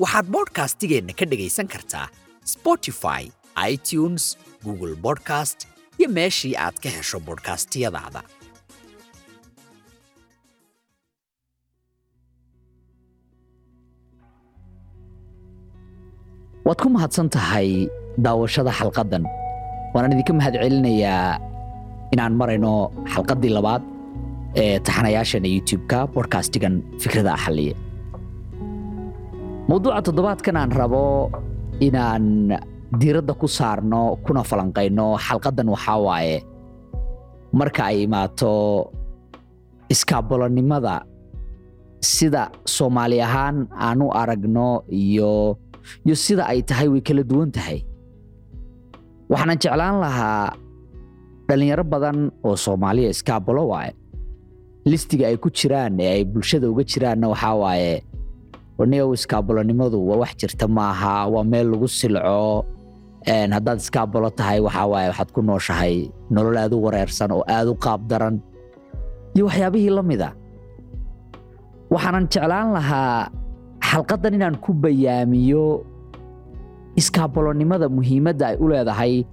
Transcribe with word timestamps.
waxaad 0.00 0.26
bodhkastigeenna 0.34 1.12
ka 1.18 1.24
dhegaysan 1.30 1.68
kartaa 1.74 2.06
spotify 2.54 3.22
itunes 3.72 4.24
google 4.64 4.94
bodcast 5.04 5.58
iyo 5.98 6.08
meeshii 6.18 6.54
aad 6.64 6.76
ka 6.84 6.88
hesho 6.96 7.18
bodhkastiyadaada 7.28 8.22
waad 16.66 16.78
ku 16.78 16.88
mahadsan 16.94 17.26
tahay 17.32 17.90
daawashada 18.18 18.70
xalqaddan. 18.70 19.24
Waanaan 19.92 20.14
idinka 20.16 20.32
mahad 20.38 20.54
celinayaa 20.62 21.36
inaan 22.14 22.34
marayno 22.40 22.72
xalqaddii 23.12 23.52
labaad 23.56 23.82
ee 24.62 24.76
taxanayaashana 24.86 25.48
youtube-ka 25.54 25.98
bodhkastigan 26.14 26.74
fikrada 27.02 27.30
axalliye 27.36 27.74
mawduuca 29.68 30.02
toddobaadkan 30.06 30.56
aan 30.58 30.70
rabo 30.74 31.30
inaan 31.80 32.52
diiradda 32.98 33.34
ku 33.38 33.46
saarno 33.48 34.18
kuna 34.24 34.42
falanqayno 34.44 35.16
xalqaddan 35.26 35.68
waxaa 35.72 35.98
waaye 36.06 36.36
marka 37.58 37.82
ay 37.90 38.04
imaato 38.06 38.52
iskaabolonimada 39.92 41.04
sida 42.02 42.50
soomaali 42.66 43.18
ahaan 43.22 43.68
aan 43.86 43.98
u 44.02 44.08
aragno 44.12 44.82
iyo 44.90 45.56
iyo 46.06 46.14
sida 46.16 46.44
ay 46.50 46.60
tahay 46.62 46.88
way 46.92 47.00
kala 47.02 47.22
duwan 47.22 47.50
tahay. 47.54 47.78
Waxaanan 49.30 49.58
jeclaan 49.62 49.96
lahaa 50.02 50.52
dhallinyaro 51.48 51.84
badan 51.86 52.18
oo 52.44 52.56
soomaaliya 52.56 53.10
iskaabolo 53.14 53.68
waaye. 53.72 53.92
Listiga 54.84 55.26
ay 55.30 55.36
ku 55.38 55.48
jiraan 55.50 56.00
ee 56.02 56.10
ay 56.20 56.22
bulshada 56.26 56.66
uga 56.70 56.82
jiraanna 56.84 57.28
waxaa 57.32 57.54
waaye 57.62 58.02
niyow 58.86 59.12
iskaabolonimadu 59.14 59.98
waa 60.08 60.16
wax 60.22 60.32
jirta 60.40 60.68
maaha 60.68 61.26
waa 61.32 61.44
meel 61.44 61.70
lagu 61.72 61.88
silco. 61.88 62.64
Haddaad 63.26 63.78
iskaabolo 63.78 64.30
tahay 64.30 64.60
waxaa 64.60 64.86
waaye 64.92 65.08
waxaad 65.12 65.30
ku 65.34 65.40
nooshahay 65.42 66.10
nolol 66.30 66.56
aad 66.58 66.72
u 66.74 66.82
wareersan 66.84 67.30
oo 67.32 67.44
aad 67.46 67.68
u 67.68 67.74
qaab 67.84 68.00
daran. 68.10 68.36
Iyo 69.36 69.46
waxyaabihii 69.46 69.90
la 69.94 70.02
mida. 70.02 70.28
Waxaanan 71.92 72.26
jeclaan 72.32 72.72
lahaa 72.76 73.30
xalqaddan 73.88 74.34
inaan 74.34 74.56
ku 74.64 74.72
bayaamiyo 74.72 75.84
iskaabolonimada 76.96 77.88
muhiimadda 77.88 78.46
ay 78.52 78.56
u 78.60 78.66
leedahay 78.68 79.24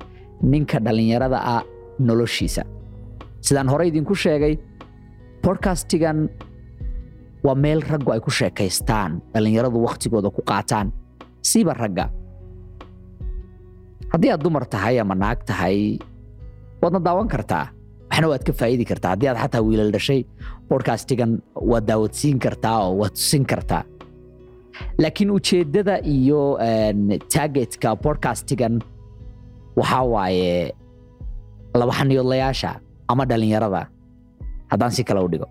ninka 0.44 0.80
dhallinyarada 0.80 1.40
ah 1.56 1.64
noloshiisa. 2.00 2.64
Sidaan 3.42 3.68
hore 3.72 3.88
idinku 3.88 4.16
sheegay 4.16 4.54
bodkastigan 5.44 6.28
waa 7.44 7.56
meel 7.56 7.82
raggu 7.82 8.12
ay 8.12 8.20
ku 8.20 8.32
sheekaystaan 8.32 9.22
dhallinyaradu 9.34 9.78
wakhtigooda 9.86 10.30
ku 10.30 10.42
qaataan. 10.44 10.92
Siiba 11.42 11.74
ragga. 11.74 12.10
Haddii 14.12 14.32
aad 14.34 14.42
dumar 14.44 14.66
tahay 14.68 15.00
ama 15.00 15.16
naag 15.16 15.46
tahay 15.46 16.00
waadna 16.82 17.00
daawan 17.00 17.28
kartaa. 17.30 17.72
Waxna 18.10 18.28
waad 18.32 18.44
ka 18.44 18.52
faa'idi 18.54 18.86
kartaa. 18.86 19.12
Haddii 19.16 19.30
aad 19.32 19.38
xataa 19.44 19.62
wiilal 19.64 19.92
dhashay 19.96 20.26
bodkastigan 20.70 21.40
waad 21.56 21.86
daawadsiin 21.88 22.40
kartaa 22.40 22.78
oo 22.86 22.98
waad 23.02 23.14
tusin 23.16 23.46
kartaa. 23.46 23.84
Laakiin 25.00 25.32
ujeeddada 25.32 26.00
iyo 26.04 26.58
targetka 27.34 27.96
bodkastigan 27.96 28.82
waxaa 29.80 30.04
waaye 30.04 30.74
laba 31.76 31.94
xaniyoodlayaasha 31.94 32.72
ama 33.08 33.24
dhallinyarada 33.30 33.88
haddaan 34.72 34.92
si 34.92 35.04
kale 35.04 35.20
u 35.24 35.28
dhigo 35.32 35.48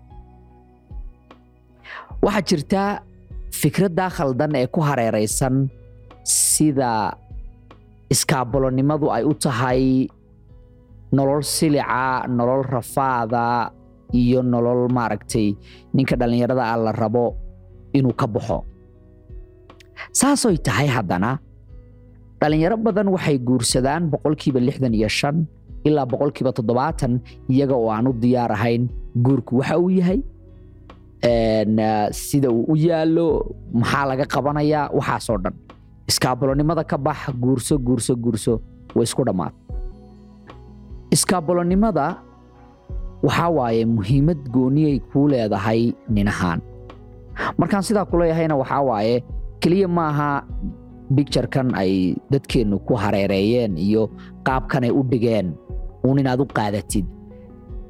waxaa 2.25 2.45
jirta 2.49 2.83
fikraddaa 3.61 4.09
khaldan 4.15 4.53
ee 4.59 4.67
ku 4.73 4.79
hareeraysan 4.87 5.55
sida 6.23 6.91
iskaabolonimadu 8.13 9.07
ay 9.15 9.23
u 9.23 9.33
tahay 9.43 9.83
nolol 11.17 11.41
silica 11.55 12.25
nolol 12.37 12.63
rafaada 12.75 13.71
iyo 14.21 14.39
nolol 14.53 14.81
maaragtay 14.97 15.47
ninka 15.95 16.15
dhallinyarada 16.19 16.63
ah 16.73 16.77
la 16.85 16.91
rabo 16.91 17.25
inuu 17.97 18.13
ka 18.21 18.27
baxo. 18.33 18.57
Saasoy 20.19 20.57
tahay 20.67 20.87
haddana 20.95 21.31
dhallinyaro 22.41 22.77
badan 22.85 23.07
waxay 23.15 23.37
guursadaan 23.47 24.03
boqolkiiba 24.11 24.59
lixdan 24.67 24.93
iyo 24.99 25.09
shan 25.19 25.37
ilaa 25.87 26.05
boqolkiiba 26.11 26.51
toddobaatan 26.57 27.13
iyaga 27.53 27.75
oo 27.81 27.89
aan 27.95 28.07
u 28.09 28.13
diyaar 28.13 28.51
ahayn 28.57 28.83
guurku 29.25 29.53
waxa 29.61 29.75
uu 29.83 29.89
yahay 29.99 30.19
sida 32.11 32.49
uu 32.51 32.65
u 32.71 32.75
yaallo 32.75 33.27
maxaa 33.73 34.05
laga 34.09 34.25
qabanayaa? 34.25 34.89
Waxaasoo 34.97 35.37
dhan. 35.43 35.53
Iskaabolonimada 36.09 36.83
ka 36.83 36.97
bax 36.97 37.19
guurso 37.41 37.77
guurso 37.77 38.15
guurso 38.15 38.53
way 38.95 39.03
isku 39.03 39.23
dhammaad. 39.27 39.53
Iskaabolonimada 41.11 42.17
waxaa 43.23 43.49
waaye 43.49 43.85
muhiimad 43.85 44.39
gooniyay 44.53 44.99
kuu 45.11 45.27
leedahay 45.27 45.93
nin 46.09 46.27
ahaan. 46.27 46.61
Markaan 47.57 47.83
sidaa 47.83 48.05
ku 48.05 48.17
leeyahayna 48.17 48.55
waxaa 48.55 48.81
waaye 48.81 49.23
keliya 49.61 49.87
maaha 49.87 50.43
bicturekan 51.11 51.73
ay 51.75 52.15
dadkeennu 52.31 52.79
ku 52.87 52.93
hareereeyeen 52.95 53.77
iyo 53.77 54.09
qaabkanay 54.45 54.91
u 54.91 55.03
dhigeen. 55.03 55.53
Uun 56.05 56.19
inaad 56.19 56.39
u 56.41 56.45
qaadatid 56.45 57.05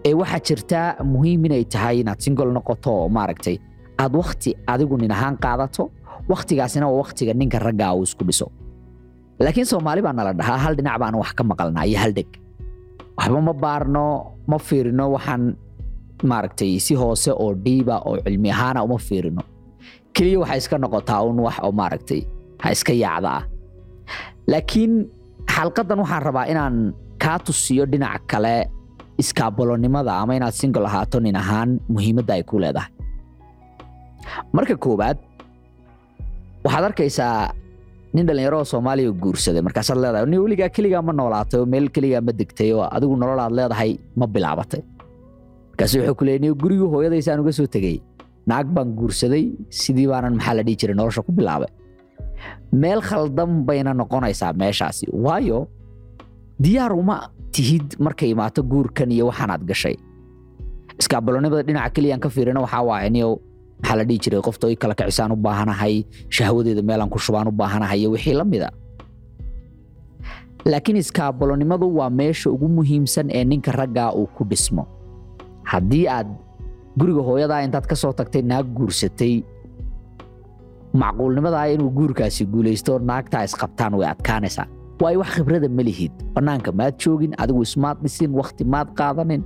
waxaa 0.06 0.40
jirtaa 0.48 0.88
muhiim 1.04 1.46
inay 1.46 1.64
tahay 1.74 2.00
inaad 2.02 2.20
singol 2.24 2.50
noqoto 2.58 3.10
maaragtay 3.10 3.58
aad 4.02 4.14
wakhti 4.16 4.56
adigu 4.68 4.98
nin 4.98 5.12
ahaan 5.12 5.36
qaadato 5.44 5.84
wakhtigaasina 6.32 6.86
waa 6.88 6.98
wakhtiga 7.04 7.34
ninka 7.34 7.60
raggaa 7.60 7.94
uu 7.96 8.04
isku 8.04 8.24
dhiso. 8.28 8.48
Laakiin 9.40 9.66
soomaali 9.66 10.02
baa 10.02 10.14
nala 10.14 10.34
dhahaa 10.40 10.58
hal 10.64 10.74
dhinac 10.78 10.98
baan 11.02 11.16
wax 11.22 11.32
ka 11.38 11.44
maqalnaa 11.44 11.86
iyo 11.90 12.00
hal 12.00 12.12
dheg. 12.18 12.30
Waxba 13.18 13.40
ma 13.48 13.54
baarno 13.54 14.06
ma 14.48 14.58
fiirino 14.58 15.06
waxaan 15.16 15.44
maaragtay 16.24 16.80
si 16.80 16.94
hoose 16.96 17.32
oo 17.32 17.54
dhiiba 17.66 17.96
oo 18.08 18.18
cilmi 18.24 18.50
ahaana 18.52 18.84
uma 18.84 18.98
fiirino. 18.98 19.42
Keliya 20.14 20.40
waxay 20.44 20.58
iska 20.58 20.78
noqotaa 20.84 21.22
un 21.30 21.40
wax 21.46 21.56
oo 21.66 21.72
maaragtay 21.72 22.22
ha 22.64 22.72
iska 22.72 22.94
yaacda 23.04 23.30
ah. 23.40 23.44
Laakiin 24.52 24.94
xalqaddan 25.56 26.00
waxaan 26.04 26.24
rabaa 26.28 26.46
inaan 26.52 26.76
kaa 27.24 27.40
tusiyo 27.46 27.84
dhinac 27.92 28.22
kale 28.32 28.56
iskaabolonimada 29.22 30.12
ama 30.22 30.34
inaad 30.40 30.54
singol 30.62 30.86
ahaato 30.90 31.18
nin 31.26 31.36
ahaan 31.42 31.70
muhiimadda 31.94 32.34
ay 32.38 32.44
ku 32.50 32.56
leedahay. 32.64 32.92
Marka 34.56 34.76
koowaad 34.86 35.18
waxaad 36.66 36.84
arkaysaa 36.90 37.34
nin 38.14 38.26
dhallinyaro 38.28 38.58
oo 38.62 38.68
soomaaliya 38.72 39.12
guursaday. 39.24 39.62
Markaasaad 39.68 40.00
leedahay 40.04 40.26
ni 40.32 40.38
weligaa 40.44 40.70
keligaa 40.76 41.02
ma 41.08 41.14
noolaatay 41.20 41.60
oo 41.62 41.66
meel 41.74 41.88
keligaa 41.96 42.22
ma 42.28 42.32
degtay 42.40 42.72
oo 42.78 42.86
adigu 42.96 43.16
nololaad 43.22 43.52
leedahay 43.60 43.92
ma 44.20 44.26
bilaabatay. 44.36 44.82
Markaasu 45.72 45.96
wuxuu 46.00 46.16
ku 46.20 46.24
leeyay 46.30 46.54
gurigii 46.62 46.90
hooyadaysaan 46.94 47.40
uga 47.44 47.52
soo 47.60 47.68
tegey. 47.76 47.98
Naag 48.50 48.68
baan 48.76 48.90
guursaday 49.00 49.44
sidii 49.82 50.08
baanan 50.12 50.34
maxaa 50.40 50.56
la 50.58 50.64
dhihi 50.68 50.78
jiray 50.82 50.96
nolosha 51.00 51.22
ku 51.28 51.32
bilaabay. 51.40 51.70
Meel 52.82 53.02
khaldan 53.10 53.52
bayna 53.68 53.92
noqonaysaa 54.00 54.54
meeshaasi. 54.62 55.06
Waayo 55.26 55.60
diyaar 56.60 56.92
uma 56.94 57.18
tihid 57.56 57.96
markay 58.00 58.30
imaato 58.36 58.62
guurkan 58.72 59.12
iyo 59.12 59.26
waxaanaad 59.32 59.64
gashay 59.70 59.96
iskaabolonimada 61.00 61.64
dhinaca 61.68 61.90
keliyaan 61.96 62.20
ka 62.24 62.30
fiirina 62.30 62.60
waxaa 62.66 62.84
waaye 62.90 63.10
niyow 63.16 63.32
maxaa 63.82 63.96
la 64.00 64.04
dhihi 64.08 64.20
jiray 64.24 64.42
qofta 64.48 64.66
kala 64.82 64.94
kicisaan 65.00 65.32
u 65.32 65.36
baahanahay 65.46 65.96
shahwadeeda 66.36 66.82
meelaan 66.90 67.10
ku 67.14 67.20
shubaan 67.20 67.48
u 67.48 67.52
baahanahay 67.62 68.00
iyo 68.02 68.10
wixii 68.16 68.36
la 68.40 68.46
mida 68.46 68.70
laakiin 70.66 70.98
iskaabolonimadu 71.04 71.88
waa 71.98 72.10
meesha 72.20 72.50
ugu 72.52 72.68
muhiimsan 72.68 73.28
ee 73.38 73.44
ninka 73.52 73.72
raggaa 73.72 74.12
uu 74.20 74.28
ku 74.38 74.44
dhismo 74.50 74.84
haddii 75.72 76.06
aad 76.08 76.28
guriga 77.00 77.22
hooyadaa 77.28 77.62
intaad 77.66 77.86
ka 77.88 77.96
soo 77.96 78.12
tagtay 78.20 78.42
naag 78.52 78.68
guursatay 78.78 79.34
macquulnimadaa 81.02 81.66
inuu 81.74 81.90
guurkaasi 81.98 82.46
guulaysto 82.46 83.00
naagtaa 83.00 83.44
isqabtaan 83.48 83.94
way 84.00 84.08
adkaanaysaa 84.14 84.68
waayo 85.02 85.20
wax 85.22 85.30
khibrada 85.36 85.70
ma 85.70 85.84
lihid? 85.84 86.12
Bannaanka 86.36 86.72
maad 86.80 86.96
joogin 87.04 87.34
adigu 87.42 87.62
ismaad 87.68 87.98
dhisin 88.04 88.32
wakhti 88.40 88.64
maad 88.74 88.88
qaadanin. 89.00 89.44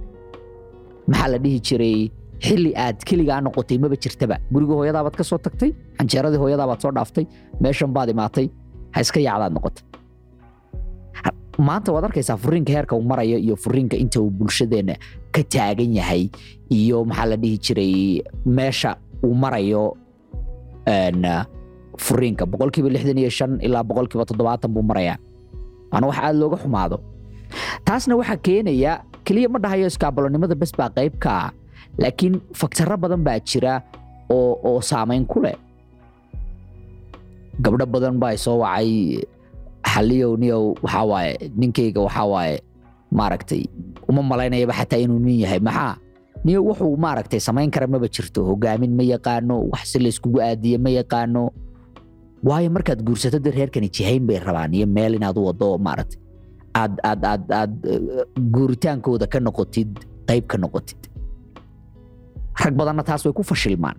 Maxaa 1.08 1.30
la 1.34 1.38
dhihi 1.44 1.60
jiray? 1.68 1.98
Xilli 2.46 2.72
aad 2.76 2.98
keligaa 3.08 3.40
noqotay 3.46 3.78
maba 3.84 3.96
jirtaba. 4.04 4.36
Guriga 4.54 4.74
hooyadaabaad 4.80 5.16
ka 5.20 5.24
soo 5.24 5.38
tagtay? 5.46 5.72
Canjeeradii 5.98 6.40
hooyadaabaad 6.44 6.80
soo 6.84 6.92
dhaaftay? 6.98 7.26
Meeshan 7.62 7.92
baad 7.96 8.10
imaatay? 8.16 8.48
Ha 8.94 9.00
iska 9.02 9.20
yaacdaad 9.28 9.54
noqotay 9.58 9.86
maanta 11.58 11.94
waad 11.94 12.06
arkaysaa 12.08 12.36
furiinka 12.44 12.72
heerka 12.74 12.96
uu 12.98 13.04
marayo 13.06 13.38
iyo 13.38 13.56
furiinka 13.56 13.96
inta 14.04 14.18
uu 14.22 14.30
bulshadeenna 14.38 14.96
ka 15.32 15.42
taagan 15.54 15.94
yahay 16.00 16.24
iyo 16.78 17.06
maxaa 17.06 17.26
la 17.32 17.36
dhihi 17.38 17.58
jiray 17.66 17.94
meesha 18.46 18.92
uu 19.24 19.36
marayo 19.44 19.84
furiinka 22.06 22.46
boqolkiiba 22.50 22.90
lixdan 22.96 23.18
iyo 23.22 23.30
shan 23.30 23.52
ilaa 23.62 23.84
boqolkiiba 23.86 24.26
toddobaatan 24.26 24.72
buu 24.74 24.82
marayaa 24.82 25.18
waana 25.94 26.06
wax 26.10 26.18
aada 26.26 26.34
looga 26.42 26.58
xumaado. 26.64 26.98
Taasna 27.86 28.18
waxaa 28.20 28.40
keenaya 28.46 28.92
keliya 29.26 29.46
ma 29.54 29.60
dhahayo 29.64 29.86
iskaabalonimada 29.92 30.56
bes 30.62 30.74
baa 30.80 30.90
qayb 30.98 31.14
ka 31.24 31.32
ah 31.46 31.50
laakiin 32.02 32.36
faktaro 32.60 32.96
badan 32.98 33.22
baa 33.28 33.38
jira 33.50 33.74
oo 34.34 34.82
saamayn 34.90 35.22
ku 35.32 35.38
leh. 35.46 35.54
Gabdho 37.62 37.86
badan 37.86 38.18
baa 38.18 38.34
soo 38.44 38.66
wacay 38.66 39.22
xaliyow 39.86 40.34
niyow 40.42 40.64
waxaa 40.84 41.06
waaye 41.12 41.34
ninkayga 41.60 42.02
waxaa 42.02 42.26
waaye 42.34 42.56
maaragtay 43.14 43.62
uma 44.10 44.22
malaynayaba 44.26 44.74
xataa 44.74 45.00
inuu 45.06 45.20
nin 45.22 45.38
yahay 45.46 45.62
maxaa? 45.62 45.96
Niyow 46.44 46.64
wuxuu 46.66 46.98
maaragtay 46.98 47.40
samayn 47.40 47.70
kara 47.72 47.86
maba 47.88 48.08
jirto 48.10 48.42
hogaamin 48.50 48.92
ma 48.98 49.04
yaqaano 49.06 49.70
wax 49.72 49.84
si 49.94 50.00
layskugu 50.02 50.42
aadiye 50.42 50.78
ma 50.82 50.90
yaqaano 50.90 51.44
waayo 52.44 52.70
markaad 52.76 53.00
guursato 53.08 53.40
dad 53.40 53.54
reerkani 53.56 53.90
jihayn 53.90 54.26
bay 54.28 54.40
rabaan 54.40 54.74
iyo 54.74 54.88
meel 54.88 55.14
inaad 55.16 55.38
wado 55.38 55.78
maaragtay. 55.78 56.20
Aad 56.76 56.94
aad 57.04 57.22
aad 57.32 57.44
aad 57.60 57.74
guuritaankooda 58.56 59.28
ka 59.28 59.40
noqotid 59.40 59.92
qayb 60.28 60.46
ka 60.52 60.58
noqotid. 60.58 61.00
Rag 62.64 62.74
badanna 62.76 63.04
taas 63.04 63.24
way 63.26 63.34
ku 63.34 63.44
fashilmaan. 63.44 63.98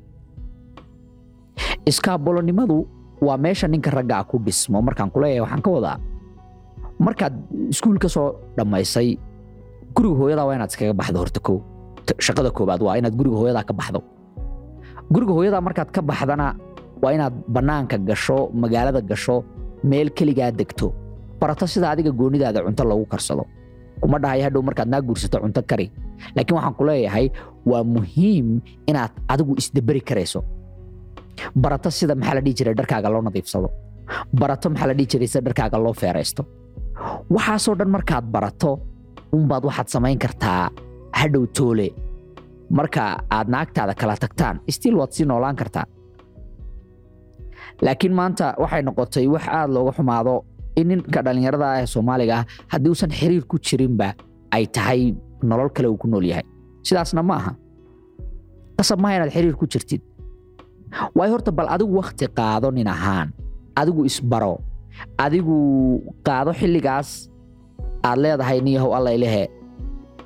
Iskaabolonimadu 1.86 2.86
waa 3.20 3.36
meesha 3.38 3.68
ninka 3.68 3.90
raggaa 3.90 4.24
ku 4.24 4.38
dhismo 4.38 4.82
markaan 4.82 5.10
kuleeyahay 5.10 5.40
waxaan 5.44 5.62
ka 5.62 5.70
wadaa. 5.70 5.98
Markaad 6.98 7.34
iskuul 7.70 7.98
soo 8.08 8.34
dhammaysay 8.56 9.18
guriga 9.94 10.16
hooyadaa 10.20 10.46
waa 10.46 10.54
inaad 10.58 10.70
iskaga 10.70 10.92
baxdo 10.94 11.18
horta 11.18 11.40
kow. 11.40 11.58
Shaqada 12.20 12.50
koobaad 12.50 12.82
waa 12.82 12.96
inaad 12.98 13.14
guriga 13.16 13.36
hooyadaa 13.36 13.64
ka 13.64 13.72
baxdo. 13.74 14.00
Guriga 15.12 15.32
hooyadaa 15.32 15.60
markaad 15.60 15.90
ka 15.94 16.02
baxdana 16.02 16.54
waa 17.02 17.12
inaad 17.16 17.34
bannaanka 17.54 17.96
gasho 18.08 18.38
magaalada 18.62 19.00
gasho 19.10 19.36
meel 19.90 20.08
keligaa 20.18 20.50
degto. 20.60 20.86
Barato 21.40 21.66
sida 21.66 21.90
adiga 21.92 22.10
goonidaada 22.20 22.60
cunto 22.66 22.84
lagu 22.90 23.04
karsado. 23.12 23.44
Kuma 24.00 24.18
dhahay 24.22 24.40
hadhow 24.46 24.62
markaad 24.68 24.88
naa 24.92 25.00
guursato 25.06 25.38
cunto 25.44 25.60
kari. 25.70 25.86
Laakiin 26.36 26.56
waxaan 26.56 26.74
ku 26.78 26.84
leeyahay 26.88 27.26
waa 27.70 27.84
muhiim 27.94 28.60
inaad 28.90 29.12
adigu 29.32 29.52
isdaberi 29.60 30.00
karayso. 30.08 30.40
Barato 31.62 31.90
sida 31.90 32.14
maxaa 32.14 32.34
la 32.34 32.40
dhihi 32.44 32.54
jiray 32.58 32.74
dharkaaga 32.78 33.08
loo 33.12 33.22
nadiifsado? 33.26 33.68
Barato 34.40 34.66
maxaa 34.70 34.86
la 34.90 34.94
dhihi 34.98 35.06
jiray 35.12 35.28
sida 35.32 35.42
dharkaaga 35.46 35.78
loo 35.84 35.92
feeraysto? 36.00 36.42
Waxaasoo 37.34 37.74
dhan 37.78 37.90
markaad 37.96 38.24
barato 38.34 38.70
unbaad 39.36 39.64
waxaad 39.68 39.88
samayn 39.94 40.18
kartaa 40.24 40.70
hadhow 41.20 41.44
toole. 41.56 41.88
Marka 42.70 43.02
aad 43.36 43.48
naagtaada 43.54 43.94
kala 44.00 44.14
tagtaan 44.16 44.56
stiil 44.76 44.96
waad 45.00 45.12
sii 45.16 45.26
noolaan 45.30 45.56
kartaa 45.60 45.84
laakiin 47.86 48.14
maanta 48.18 48.46
waxay 48.62 48.82
noqotay 48.86 49.26
wax 49.34 49.44
aad 49.56 49.68
looga 49.74 49.92
xumaado 49.96 50.34
in 50.80 50.86
ninka 50.90 51.20
dhallinyarada 51.24 51.66
ah 51.72 51.78
ee 51.82 51.86
soomaaliga 51.94 52.34
ah 52.40 52.44
haddii 52.72 52.90
uusan 52.92 53.10
xiriir 53.18 53.44
ku 53.50 53.56
jirinba 53.66 54.08
ay 54.54 54.64
tahay 54.76 55.00
nolol 55.48 55.70
kale 55.74 55.88
uu 55.92 55.98
ku 56.02 56.06
nool 56.12 56.24
yahay. 56.30 56.44
Sidaasna 56.86 57.22
ma 57.28 57.34
aha. 57.40 57.52
Qasab 58.78 58.98
maaha 59.02 59.14
inaad 59.18 59.32
xiriir 59.36 59.56
ku 59.60 59.66
jirtid. 59.72 60.02
Waayo 61.16 61.30
horta 61.36 61.50
bal 61.58 61.68
adigu 61.74 61.92
wakhti 62.00 62.26
qaado 62.38 62.68
nin 62.76 62.88
ahaan. 62.94 63.28
Adigu 63.80 64.00
isbaro. 64.10 64.54
Adigu 65.24 65.56
qaado 66.26 66.50
xilligaas 66.58 67.08
aad 68.08 68.18
leedahay 68.22 68.58
niyahow 68.66 68.90
alla 68.96 69.10
ilahe. 69.16 69.44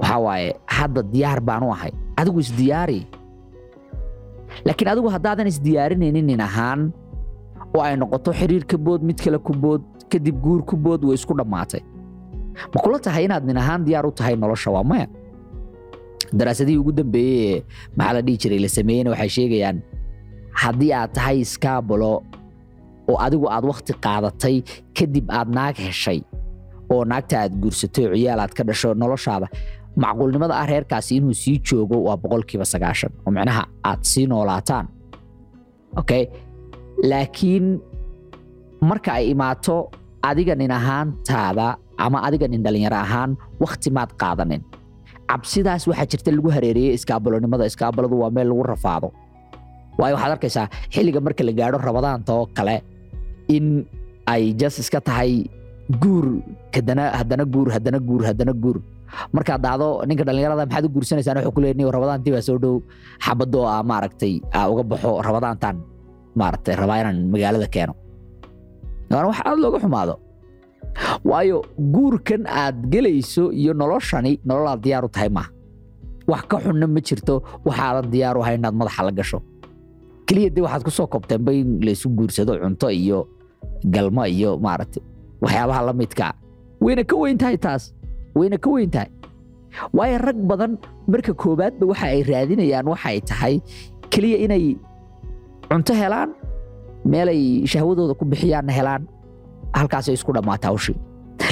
Waxaa 0.00 0.20
waaye 0.26 0.49
hadda 0.76 1.00
diyaar 1.12 1.40
baan 1.49 1.62
u 1.66 1.70
ahay. 1.76 1.93
Adigu 2.20 2.38
isdiyaari 2.44 3.00
laakiin 4.66 4.88
adigu 4.93 5.08
haddaadan 5.14 5.46
isdiyaarinaynin 5.52 6.26
nin 6.31 6.40
ahaan 6.49 6.81
oo 7.76 7.82
ay 7.82 7.96
noqoto 7.96 8.30
xiriir 8.32 8.64
ka 8.70 8.76
bood 8.78 9.02
mid 9.08 9.18
kale 9.24 9.38
ku 9.38 9.52
bood 9.52 9.82
kadib 10.10 10.36
guur 10.44 10.60
ku 10.68 10.76
bood 10.76 11.04
way 11.04 11.14
isku 11.14 11.34
dhammaatay 11.38 11.82
ma 12.74 12.78
kula 12.84 12.98
tahay 12.98 13.24
inaad 13.28 13.44
nin 13.48 13.56
ahaan 13.62 13.84
diyaar 13.86 14.06
u 14.06 14.12
tahay 14.12 14.34
nolosha? 14.36 14.70
Waa 14.70 14.82
maya. 14.90 15.06
Daraasadihii 16.38 16.78
ugu 16.82 16.92
dambeeyey 16.92 17.54
ee 17.56 17.62
maxaa 17.96 18.12
la 18.16 18.20
dhihi 18.26 18.36
jiray? 18.42 18.58
La 18.64 18.68
sameeyeyna 18.68 19.10
waxay 19.10 19.28
sheegayaan 19.36 19.78
haddii 20.62 20.92
aad 20.92 21.12
tahay 21.16 21.36
iskaabolo 21.44 22.12
oo 23.10 23.16
adigu 23.26 23.46
aad 23.54 23.64
wakhti 23.64 23.92
qaadatay 24.04 24.56
kadib 24.98 25.26
aad 25.38 25.48
naag 25.56 25.76
heshay 25.86 26.20
oo 26.92 27.04
naagta 27.10 27.36
aad 27.42 27.52
guursatay 27.62 28.04
oo 28.06 28.14
ciyaal 28.16 28.40
aad 28.44 28.52
ka 28.58 28.62
dhasho 28.68 28.94
noloshaada 28.94 29.46
macquulnimada 30.02 30.54
ah 30.60 30.66
reerkaasi 30.72 31.16
inuu 31.16 31.34
sii 31.42 31.56
joogo 31.66 31.96
waa 32.06 32.16
boqolkiiba 32.22 32.64
sagaashan. 32.72 33.10
Oo 33.26 33.30
micnaha 33.36 33.62
aad 33.90 34.00
sii 34.10 34.26
noolaataan. 34.26 34.86
Okay 36.00 36.22
laakiin 37.02 37.78
marka 38.82 39.18
ay 39.18 39.30
imaato 39.34 39.90
adiga 40.22 40.54
nin 40.58 40.70
ahaantaada 40.70 41.78
ama 41.98 42.18
adiga 42.26 42.46
nin 42.50 42.62
dhallinyaro 42.64 42.98
ahaan 43.04 43.30
wakhti 43.62 43.90
maad 43.90 44.10
qaadanin. 44.20 44.62
Cabsidaas 45.28 45.84
waxaa 45.90 46.06
jirta 46.10 46.30
lagu 46.32 46.48
hareereeyey 46.50 46.94
iskaabalonimada 46.98 47.64
iskaabaladu 47.70 48.16
waa 48.22 48.30
meel 48.32 48.48
lagu 48.50 48.62
rafaado. 48.72 49.08
Waayo 49.98 50.14
waxaad 50.16 50.32
arkaysaa 50.38 50.66
xilliga 50.94 51.20
marka 51.20 51.42
la 51.44 51.52
gaadho 51.52 51.78
rabadaanta 51.88 52.30
oo 52.38 52.46
kale 52.56 52.76
in 53.56 53.84
ay 54.26 54.52
jas 54.60 54.78
iska 54.82 55.00
tahay 55.00 55.44
guur 56.02 56.26
haddana 56.74 57.44
guur 57.54 57.68
haddana 57.74 57.98
guur 58.08 58.22
haddana 58.28 58.52
guur. 58.62 58.78
Markaad 59.34 59.60
dhacdo 59.64 59.88
ninka 60.08 60.24
dhallinyarada 60.28 60.64
maxaad 60.66 60.84
u 60.86 60.88
guursanaysaan? 60.94 61.36
Wuxuu 61.44 61.52
ku 61.56 61.60
leeyahay 61.60 61.92
rabadaantii 61.96 62.32
baa 62.34 62.44
soo 62.48 62.58
dhow. 62.62 62.74
Xabadoo 63.24 63.64
ah 63.74 63.82
maaragtay 63.90 64.34
aa 64.56 64.64
uga 64.72 64.82
baxo 64.90 65.10
rabadaantan 65.26 65.76
maaragtay 66.40 66.75
rabaa 66.81 66.99
inaan 67.02 67.19
magaalada 67.32 67.69
keeno. 67.75 67.94
Wax 69.11 69.38
aad 69.49 69.58
looga 69.62 69.79
xumaado. 69.85 70.14
Waayo 71.31 71.58
guurkan 71.94 72.43
aad 72.46 72.76
gelayso 72.93 73.52
iyo 73.61 73.73
noloshani 73.81 74.32
nolol 74.49 74.69
aad 74.73 74.81
diyaar 74.85 75.05
u 75.05 75.08
tahay 75.08 75.29
maaha 75.37 75.50
wax 76.31 76.43
ka 76.50 76.56
xunna 76.64 76.87
ma 76.94 77.00
jirto 77.06 77.35
waxaadan 77.67 78.06
diyaar 78.12 78.37
u 78.38 78.43
ahay 78.43 78.55
inaad 78.58 78.75
madaxa 78.81 79.02
la 79.06 79.12
gasho. 79.19 79.38
Keliya 80.26 80.50
dee 80.55 80.62
waxaad 80.67 80.82
ku 80.87 80.90
soo 80.90 81.06
koobteenba 81.06 81.52
in 81.52 81.81
laysu 81.87 82.08
guursado 82.17 82.52
cunto 82.62 82.88
iyo 82.90 83.18
galmo 83.95 84.25
iyo 84.26 84.50
maaragtay 84.59 85.02
waxyaabaha 85.42 85.80
la 85.88 85.92
midkaa 85.92 86.33
wayna 86.85 87.02
ka 87.04 87.16
weyn 87.16 87.38
tahay 87.38 87.57
taas. 87.59 87.95
Wayna 88.38 88.59
ka 88.59 88.68
weyn 88.71 88.90
tahay. 88.90 89.11
Waayo 89.97 90.18
rag 90.18 90.38
badan 90.50 90.73
marka 91.09 91.33
koowaadba 91.35 91.85
waxa 91.90 92.07
ay 92.12 92.23
raadinayaan 92.30 92.87
waxay 92.92 93.21
tahay 93.30 93.54
keliya 94.12 94.37
inay 94.45 94.76
cunto 95.68 95.92
helaan 96.00 96.30
meelay 97.04 97.66
shahwadooda 97.72 98.14
ku 98.18 98.25
bixiyaanna 98.25 98.72
helaan 98.78 99.02
halkaasay 99.78 100.14
isku 100.14 100.32
dhammaataa 100.37 100.70
hawshii. 100.70 100.96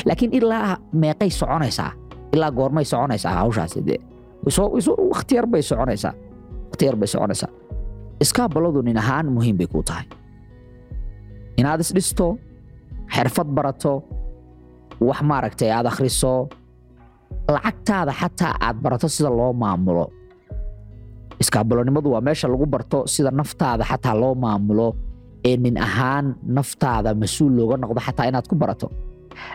Laakiin 0.07 0.33
ilaa 0.39 0.77
meeqay 0.93 1.31
soconaysaa 1.31 1.91
ilaa 2.35 2.51
goormay 2.59 2.85
soconaysaa 2.85 3.33
hawshaasi 3.41 3.81
dee. 3.87 3.99
Bay 5.53 5.63
soconaysaa 5.63 6.13
yar 6.87 6.97
bay 6.97 7.07
soconaysaa. 7.15 7.49
Iskaabaladu 8.21 8.83
nin 8.83 8.99
ahaan 8.99 9.27
muhiim 9.33 9.57
bay 9.59 9.67
kuu 9.67 9.83
tahay. 9.83 10.05
Inaad 11.59 11.81
isdhisto 11.81 12.27
xirfad 13.15 13.49
barato 13.57 13.93
wax 15.01 15.21
maaragtay 15.23 15.71
aad 15.73 15.87
akhriso 15.91 16.49
lacagtaada 17.55 18.13
xataa 18.21 18.55
aad 18.67 18.77
barato 18.85 19.09
sida 19.09 19.31
loo 19.39 19.53
maamulo 19.53 20.05
iskaabalonimadu 21.43 22.09
waa 22.15 22.21
meesha 22.27 22.49
lagu 22.49 22.67
barto 22.75 22.99
sida 23.15 23.31
naftaada 23.41 23.85
xataa 23.91 24.15
loo 24.23 24.35
maamulo 24.45 24.89
ee 25.49 25.57
nin 25.65 25.77
ahaan 25.87 26.27
naftaada 26.57 27.11
mas'uul 27.23 27.53
looga 27.59 27.77
noqdo 27.83 28.01
xataa 28.07 28.27
inaad 28.31 28.47
ku 28.51 28.55
barato. 28.63 28.87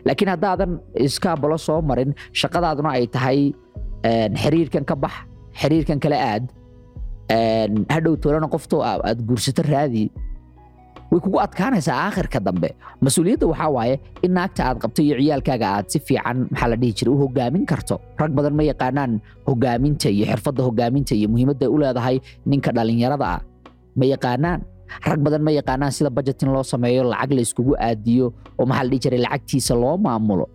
Laakiin 0.06 0.30
haddaadan 0.34 0.72
iskaabalo 1.08 1.58
soo 1.68 1.80
marin 1.90 2.12
shaqadaaduna 2.40 2.90
ay 2.98 3.06
tahay 3.16 3.40
xiriirkan 4.42 4.84
ka 4.90 4.96
bax 5.04 5.14
xiriirkan 5.62 6.00
kala 6.04 6.18
aad 6.32 6.44
hadhow 7.94 8.14
toolana 8.22 8.48
qoftoo 8.56 8.82
aad 8.90 9.20
guursato 9.28 9.62
raadi 9.72 10.04
way 11.12 11.20
kugu 11.20 11.38
adkaanaysaa 11.46 11.98
aakhirka 12.08 12.39
dambe. 12.39 12.70
Mas'uuliyadda 13.03 13.46
waxaa 13.51 13.70
waaye 13.75 13.96
in 14.25 14.32
naagta 14.38 14.62
aad 14.68 14.77
qabto 14.84 15.01
iyo 15.03 15.15
ciyaalkaaga 15.20 15.68
aad 15.75 15.86
si 15.91 16.00
fiican 16.08 16.38
maxaa 16.51 16.70
la 16.72 16.75
dhihi 16.82 16.94
jiray 16.98 17.13
u 17.13 17.18
hogaamin 17.24 17.63
karto. 17.72 17.96
Rag 18.22 18.32
badan 18.38 18.56
ma 18.60 18.63
yaqaanaan 18.72 19.12
hogaaminta 19.48 20.08
iyo 20.15 20.25
xirfadda 20.32 20.62
hogaaminta 20.68 21.13
iyo 21.20 21.27
muhiimadda 21.34 21.65
u 21.70 21.75
leedahay 21.82 22.18
ninka 22.46 22.72
dhallinyarada 22.75 23.25
ah. 23.36 23.41
Ma 24.00 24.06
yaqaanaan? 24.13 24.60
Rag 25.08 25.20
badan 25.25 25.44
ma 25.44 25.51
yaqaanaan 25.51 25.91
sida 25.91 26.10
bajetin 26.18 26.50
loo 26.56 26.63
sameeyo 26.63 27.03
lacag 27.12 27.32
la 27.38 27.44
aadiyo 27.88 28.25
oo 28.60 28.65
maxaa 28.65 28.84
la 28.84 28.89
dhihi 28.89 29.01
jiray 29.03 29.20
lacagtiisa 29.25 29.74
loo 29.75 29.96
maamulo. 30.06 30.46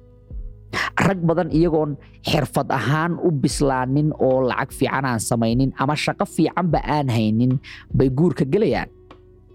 Rag 1.07 1.21
badan 1.29 1.49
iyagoon 1.53 1.97
xirfad 2.25 2.69
ahaan 2.73 3.13
u 3.21 3.29
bislaanin 3.43 4.09
oo 4.27 4.41
lacag 4.49 4.71
fiican 4.79 5.05
aan 5.05 5.21
samaynin 5.21 5.71
ama 5.77 5.95
shaqo 6.05 6.25
fiicanba 6.25 6.81
aan 6.85 7.09
haynin 7.17 7.53
bay 7.93 8.09
guurka 8.09 8.45
gelayaan 8.53 8.89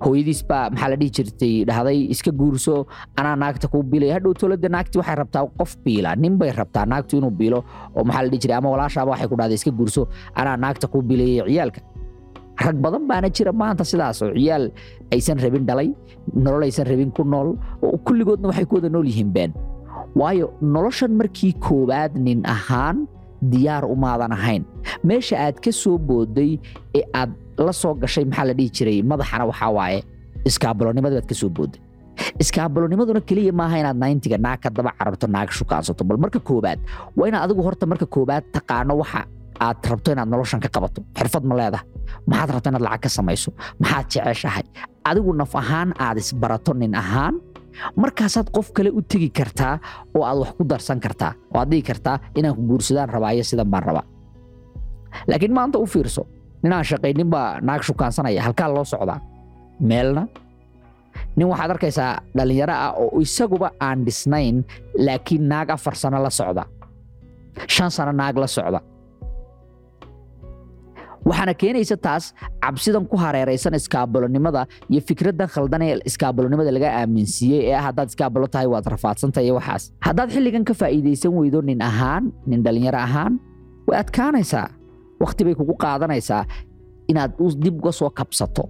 hooyadiis 0.03 0.41
baa 0.50 0.70
maxaa 0.74 0.89
la 0.91 0.96
dhihi 1.01 1.12
jirtay 1.17 1.53
dhahday 1.70 1.98
iska 2.13 2.31
guurso 2.39 2.75
anaa 3.20 3.36
naagta 3.41 3.67
kuu 3.74 3.84
biilaya 3.91 4.13
hadhow 4.17 4.34
tolada 4.41 4.70
naagti 4.75 4.96
waxay 5.01 5.15
rabtaa 5.22 5.43
qof 5.60 5.72
biila 5.86 6.15
nin 6.24 6.34
bay 6.41 6.51
rabtaa 6.60 6.86
naagtu 6.91 7.13
inuu 7.20 7.34
biilo 7.39 7.60
oo 7.98 8.03
maxaa 8.08 8.24
la 8.25 8.29
dhihi 8.31 8.41
jiray 8.43 8.58
ama 8.60 8.70
walaashaaba 8.74 9.12
waxay 9.13 9.27
ku 9.31 9.36
dhahday 9.41 9.58
iska 9.62 9.72
guurso 9.79 10.01
anaa 10.39 10.58
naagta 10.63 10.88
kuu 10.91 11.01
biilayay 11.10 11.46
ciyaalka. 11.53 11.81
Rag 12.65 12.77
badan 12.84 13.03
baana 13.10 13.27
jira 13.36 13.51
maanta 13.62 13.84
sidaas 13.91 14.17
oo 14.25 14.31
ciyaal 14.38 14.65
aysan 15.13 15.38
rabin 15.43 15.63
dhalay 15.70 15.89
nolol 16.43 16.63
aysan 16.67 16.86
rabin 16.91 17.12
ku 17.17 17.24
nool 17.34 17.50
oo 17.86 17.98
kulligoodna 18.05 18.48
waxay 18.51 18.65
ku 18.70 18.75
wada 18.77 18.89
nool 18.96 19.05
yihiin 19.12 19.31
been. 19.36 19.51
Waayo 20.20 20.48
noloshan 20.74 21.13
markii 21.20 21.53
koowaad 21.65 22.13
nin 22.25 22.39
ahaan 22.55 22.98
diyaar 23.51 23.84
umaadan 23.93 24.34
ahayn 24.38 24.63
meesha 25.07 25.36
aad 25.45 25.57
ka 25.65 25.71
soo 25.81 25.98
booday 26.10 26.51
ee 26.98 27.03
aad 27.21 27.31
la 27.67 27.74
soo 27.81 27.93
gashay 28.01 28.25
maxaa 28.29 28.45
la 28.50 28.53
dhihi 28.60 28.69
jiray? 28.77 28.98
Madaxana 29.12 29.43
waxaa 29.51 29.71
waaye 29.77 30.00
iskaabalonimada 30.50 31.15
baad 31.19 31.27
ka 31.31 31.36
soo 31.41 31.50
booday 31.57 31.79
iskaabalonimaduna 32.43 33.21
keliya 33.29 33.53
maaha 33.60 33.75
inaad 33.81 33.98
nayntiga 34.03 34.38
naag 34.45 34.60
carabto 34.63 35.27
naag 35.36 35.50
shukaansato 35.57 36.03
bal 36.10 36.17
marka 36.24 36.39
koowaad 36.50 36.79
waa 37.17 37.27
inaad 37.29 37.43
adigu 37.50 37.62
horta 37.67 37.86
marka 37.91 38.05
koowaad 38.15 38.43
taqaano 38.55 38.93
waxa 39.01 39.21
aad 39.65 39.77
rabto 39.91 40.10
inaad 40.13 40.29
noloshan 40.33 40.60
ka 40.63 40.69
qabato. 40.75 41.00
Xirfad 41.17 41.43
ma 41.50 41.53
leedahay. 41.60 41.86
Maxaad 42.29 42.50
rabto 42.53 42.67
inaad 42.71 42.83
lacag 42.88 43.01
ka 43.05 43.10
samayso. 43.17 43.50
Maxaad 43.81 44.05
jeceshahay. 44.13 44.63
Adigu 45.10 45.31
naf 45.41 45.53
ahaan 45.62 45.89
aad 46.05 46.17
isbarato 46.24 46.71
nin 46.74 46.93
ahaan. 47.01 47.36
Markaasaad 48.01 48.48
qof 48.55 48.67
kale 48.75 48.89
u 48.89 49.01
tegi 49.12 49.29
kartaa 49.29 49.75
oo 50.17 50.24
aad 50.29 50.38
wax 50.41 50.51
ku 50.57 50.63
darsan 50.71 51.00
kartaa 51.05 51.31
oo 51.53 51.60
aad 51.62 51.69
dhihi 51.71 51.83
kartaa 51.89 52.17
inaan 52.38 52.55
ku 52.57 52.62
guursadaan 52.69 53.10
rabaayo 53.15 53.43
sidan 53.50 53.69
baan 53.74 53.83
rabaa 53.89 54.05
laakiin 55.30 55.53
maanta 55.58 55.77
u 55.80 55.86
fiirso 55.94 56.24
ninaan 56.63 56.86
shaqaynin 56.89 57.30
baa 57.34 57.48
naag 57.68 57.82
shukaansanaya 57.88 58.41
halkaa 58.46 58.70
loo 58.75 58.86
socdaa. 58.94 59.20
Meelna 59.89 60.24
nin 61.36 61.48
waxaad 61.51 61.72
arkaysaa 61.75 62.12
dhallinyaro 62.38 62.74
ah 62.86 62.91
oo 63.01 63.20
isaguba 63.25 63.68
aan 63.88 64.06
dhisnayn 64.06 64.56
laakiin 65.06 65.44
naag 65.51 65.68
afar 65.75 65.96
sano 66.01 66.18
la 66.25 66.30
socda 66.39 66.63
shan 67.75 67.89
sano 67.96 68.12
naag 68.22 68.36
la 68.44 68.48
socda. 68.58 68.80
Waxaana 71.25 71.53
keenaysa 71.53 71.96
taas 72.06 72.34
cabsidan 72.63 73.06
ku 73.06 73.15
hareeraysan 73.24 73.74
iskaabalonimada 73.77 74.65
iyo 74.89 75.01
fikraddan 75.08 75.48
khaldan 75.53 75.82
ee 75.88 75.96
iskaabalonimada 76.10 76.72
laga 76.75 76.89
aaminsiiyey 77.01 77.62
ee 77.70 77.75
ah 77.80 77.84
haddaad 77.88 78.10
iskaabalo 78.12 78.48
tahay 78.53 78.68
waad 78.74 78.86
rafaadsantahay 78.94 79.46
iyo 79.48 79.56
waxaas. 79.62 79.84
Haddaad 80.06 80.30
xilligan 80.36 80.63
ka 80.70 80.74
faa'iidaysan 80.82 81.32
weydo 81.39 81.60
nin 81.70 81.77
ahaan 81.89 82.24
nin 82.50 82.60
dhallinyaro 82.65 82.98
ahaan 83.08 83.34
way 83.88 83.98
adkaanaysaa 84.03 84.65
wakhti 85.24 85.44
bay 85.46 85.56
kugu 85.60 85.74
qaadanaysaa 85.84 86.44
inaad 87.12 87.32
dib 87.63 87.75
uga 87.82 87.92
soo 87.92 88.10
kabsato. 88.10 88.63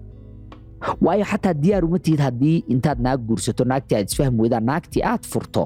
Waayo 1.05 1.25
xataa 1.31 1.53
diyaar 1.53 1.83
uma 1.85 1.99
tihid 1.99 2.19
haddii 2.25 2.57
intaad 2.73 2.99
naag 3.05 3.19
guursato 3.27 3.63
naagtii 3.71 3.95
aad 3.97 4.07
isfahmi 4.09 4.39
weydaan 4.43 4.65
naagtii 4.65 5.03
aad 5.11 5.23
furto. 5.31 5.63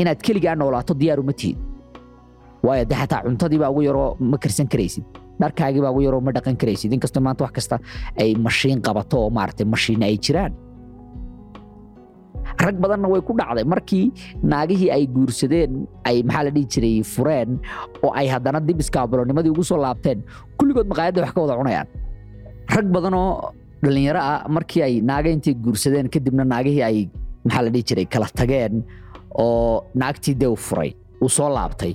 Inaad 0.00 0.20
keligaa 0.26 0.54
noolaato 0.56 0.94
diyaar 1.00 1.20
uma 1.20 1.32
tihid. 1.32 1.58
Waayo 2.64 2.84
de 2.88 2.94
xataa 2.94 3.22
cuntadiibaa 3.26 3.70
ugu 3.70 3.82
yaroo 3.82 4.16
ma 4.20 4.38
karsan 4.38 4.68
karaysid 4.72 5.04
dharkaagiibaa 5.40 5.90
ugu 5.90 6.00
yaroo 6.06 6.20
ma 6.20 6.32
dhaqan 6.32 6.56
karaysid. 6.56 6.92
Inkastoo 6.92 7.22
maanta 7.22 7.44
wax 7.44 7.52
kasta 7.52 7.76
ay 8.20 8.34
mashiin 8.34 8.80
qabato 8.86 9.16
oo 9.22 9.30
maaragtay 9.30 9.66
mashiin 9.66 10.02
ay 10.02 10.16
jiraan 10.18 10.52
rag 12.58 12.76
badanna 12.82 13.08
way 13.08 13.20
ku 13.20 13.32
dhacday. 13.34 13.64
Markii 13.64 14.12
naagihii 14.42 14.90
ay 14.90 15.04
guursadeen 15.06 15.86
ay 16.04 16.22
maxaa 16.22 16.44
la 16.46 16.50
dhihi 16.50 16.66
jiray 16.72 16.96
fureen 17.02 17.58
oo 18.04 18.12
ay 18.14 18.26
haddana 18.28 18.60
dib 18.60 18.80
iskaabalonimadii 18.80 19.50
ugu 19.54 19.64
soo 19.64 19.78
laabteen 19.80 20.22
kulligood 20.58 20.86
maqaayadda 20.88 21.20
wax 21.24 21.32
ka 21.34 21.40
wada 21.44 21.56
cunayaan. 21.60 21.88
Rag 22.74 22.86
badanoo 22.94 23.52
dhallinyaro 23.82 24.20
ah 24.20 24.40
markii 24.48 24.82
ay 24.82 24.94
naaga 25.00 25.28
intay 25.30 25.54
guursadeen 25.54 26.08
kadibna 26.08 26.44
naagihii 26.44 26.82
ay 26.82 26.98
maxaa 27.44 27.62
la 27.66 27.70
dhihi 27.74 27.84
jiray 27.88 28.06
kala 28.06 28.26
tageen 28.38 28.84
oo 29.38 29.84
naagtii 29.94 30.34
dee 30.40 30.48
u 30.48 30.56
furay 30.56 30.94
uu 31.22 31.28
soo 31.28 31.48
laabtay. 31.52 31.92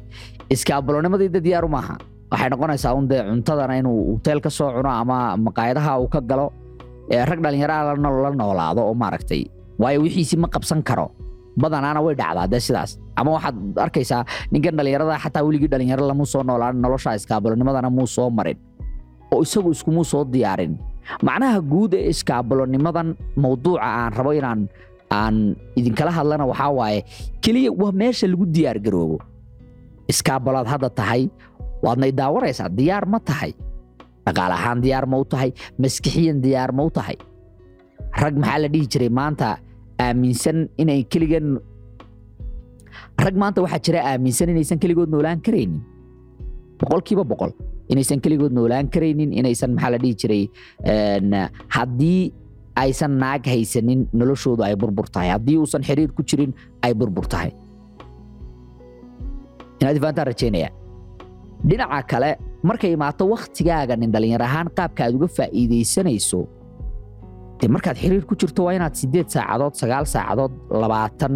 Iskaabalonimadii 0.50 1.30
de 1.30 1.40
diyaaru 1.42 1.70
maaha. 1.70 1.98
Waxay 2.32 2.50
noqonaysaa 2.50 2.94
un 2.94 3.08
dee 3.10 3.22
cuntadana 3.26 3.78
inuu 3.82 4.14
hoteel 4.18 4.40
ka 4.42 4.50
soo 4.50 4.70
cuno 4.76 4.90
ama 4.90 5.38
maqaayadaha 5.38 6.00
uu 6.02 6.08
ka 6.10 6.22
galo. 6.22 6.52
Rag 7.10 7.40
dhallinyaraha 7.42 7.94
la 7.98 8.30
noolaado 8.38 8.82
oo 8.86 8.94
maaragtay 8.94 9.46
waayo 9.82 10.00
wixiisii 10.06 10.38
ma 10.44 10.48
qabsan 10.54 10.82
karo. 10.84 11.08
Badanaana 11.62 12.00
way 12.06 12.16
dhacdaa 12.16 12.48
dee 12.52 12.60
sidaas. 12.68 12.92
Ama 13.20 13.30
waxaad 13.36 13.56
arkaysaa 13.86 14.22
ninkan 14.52 14.76
dhallinyarada 14.78 15.16
xataa 15.24 15.44
weligii 15.48 15.68
dhallinyaro 15.72 16.04
lamuu 16.10 16.26
soo 16.34 16.44
noolaan 16.44 16.76
nolosha 16.84 17.16
iskaabalonimadana 17.20 17.90
muu 17.90 18.08
soo 18.08 18.30
marin. 18.38 18.58
Oo 19.34 19.42
isagu 19.46 19.70
iskumuu 19.76 20.04
soo 20.12 20.24
diyaarin. 20.34 20.74
Macnaha 21.26 21.60
guud 21.72 21.94
ee 22.00 22.10
iskaabalonimadan 22.14 23.08
mawduuca 23.42 23.82
aan 23.84 24.12
rabo 24.18 24.32
inaan 24.40 24.62
aan 25.20 25.36
idinkala 25.80 26.12
hadlana 26.18 26.46
waxaa 26.52 26.72
waaye 26.80 27.00
keliya 27.44 27.72
waa 27.82 27.92
meesha 28.00 28.28
lagu 28.32 28.46
diyaar 28.56 28.78
garoobo. 28.86 29.18
Iskaabalaad 30.12 30.68
hadda 30.74 30.90
tahay 30.90 31.30
waadna 31.84 32.06
idaawanaysaa 32.12 32.70
diyaar 32.78 33.06
ma 33.14 33.20
tahay. 33.20 33.52
Dhaqaale 34.26 34.54
ahaan 34.60 34.80
diyaar 34.86 35.06
ma 35.12 35.18
u 35.18 35.26
tahay 35.26 35.50
maskixiyan 35.82 36.38
diyaar 36.46 36.72
ma 36.78 36.84
u 36.88 36.90
tahay. 36.98 37.18
Rag 38.22 38.36
maxaa 38.42 38.60
la 38.64 38.68
dhihi 38.74 38.86
jiray 38.92 39.10
maanta 39.20 39.50
aaminsan 40.00 40.68
inay 40.82 41.04
keligan 41.12 41.60
rag 43.26 43.36
maanta 43.36 43.62
waxaa 43.66 43.82
jira 43.86 44.00
aaminsan 44.12 44.50
inaysan 44.54 44.80
keligood 44.80 45.10
noolaan 45.12 45.42
karaynin. 45.46 45.82
Boqolkiiba 46.80 47.24
boqol. 47.32 47.52
Inaysan 47.92 48.22
keligood 48.24 48.54
noolaan 48.56 48.88
karaynin 48.94 49.34
inaysan 49.40 49.74
maxaa 49.76 49.92
la 49.94 49.98
dhihi 50.04 50.16
jiray 50.22 50.44
haddii 51.76 52.32
aysan 52.84 53.18
naag 53.20 53.44
haysanin 53.54 54.08
noloshoodu 54.14 54.64
ay 54.64 54.76
burbur 54.76 55.08
tahay. 55.12 55.30
Haddii 55.36 55.58
uusan 55.60 55.84
xiriir 55.84 56.12
ku 56.16 56.24
jirin 56.24 56.54
ay 56.82 56.94
burbur 56.94 57.28
tahay. 57.28 57.52
Inaad 59.82 60.18
rajaynaya 60.32 60.70
dhinaca 61.64 62.04
kale 62.08 62.30
markay 62.64 62.92
imaato 62.96 63.28
wakhtigaaga 63.34 63.96
nin 64.00 64.12
dhallinyar 64.12 64.42
ahaan 64.48 64.68
qaabka 64.78 65.04
aad 65.06 65.16
uga 65.16 65.28
faa'iidaysanayso 65.28 66.40
dee 67.60 67.68
markaad 67.76 67.98
xiriir 68.02 68.24
ku 68.30 68.36
jirto 68.40 68.62
waa 68.68 68.74
inaad 68.78 68.96
siddeed 69.02 69.28
saacadood 69.36 69.74
sagaal 69.82 70.06
saacadood 70.14 70.54
labaatan 70.82 71.34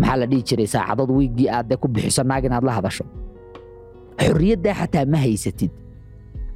maxaa 0.00 0.16
la 0.20 0.26
dhihi 0.30 0.42
jiray 0.48 0.68
saacadood 0.74 1.10
wiiggii 1.18 1.48
aad 1.56 1.66
dee 1.70 1.78
ku 1.82 1.88
bixiso 1.94 2.22
naag 2.30 2.44
inaad 2.48 2.64
la 2.68 2.72
hadasho. 2.78 3.04
Xorriyaddaa 4.24 4.74
xataa 4.80 5.04
ma 5.12 5.18
haysatid. 5.24 5.72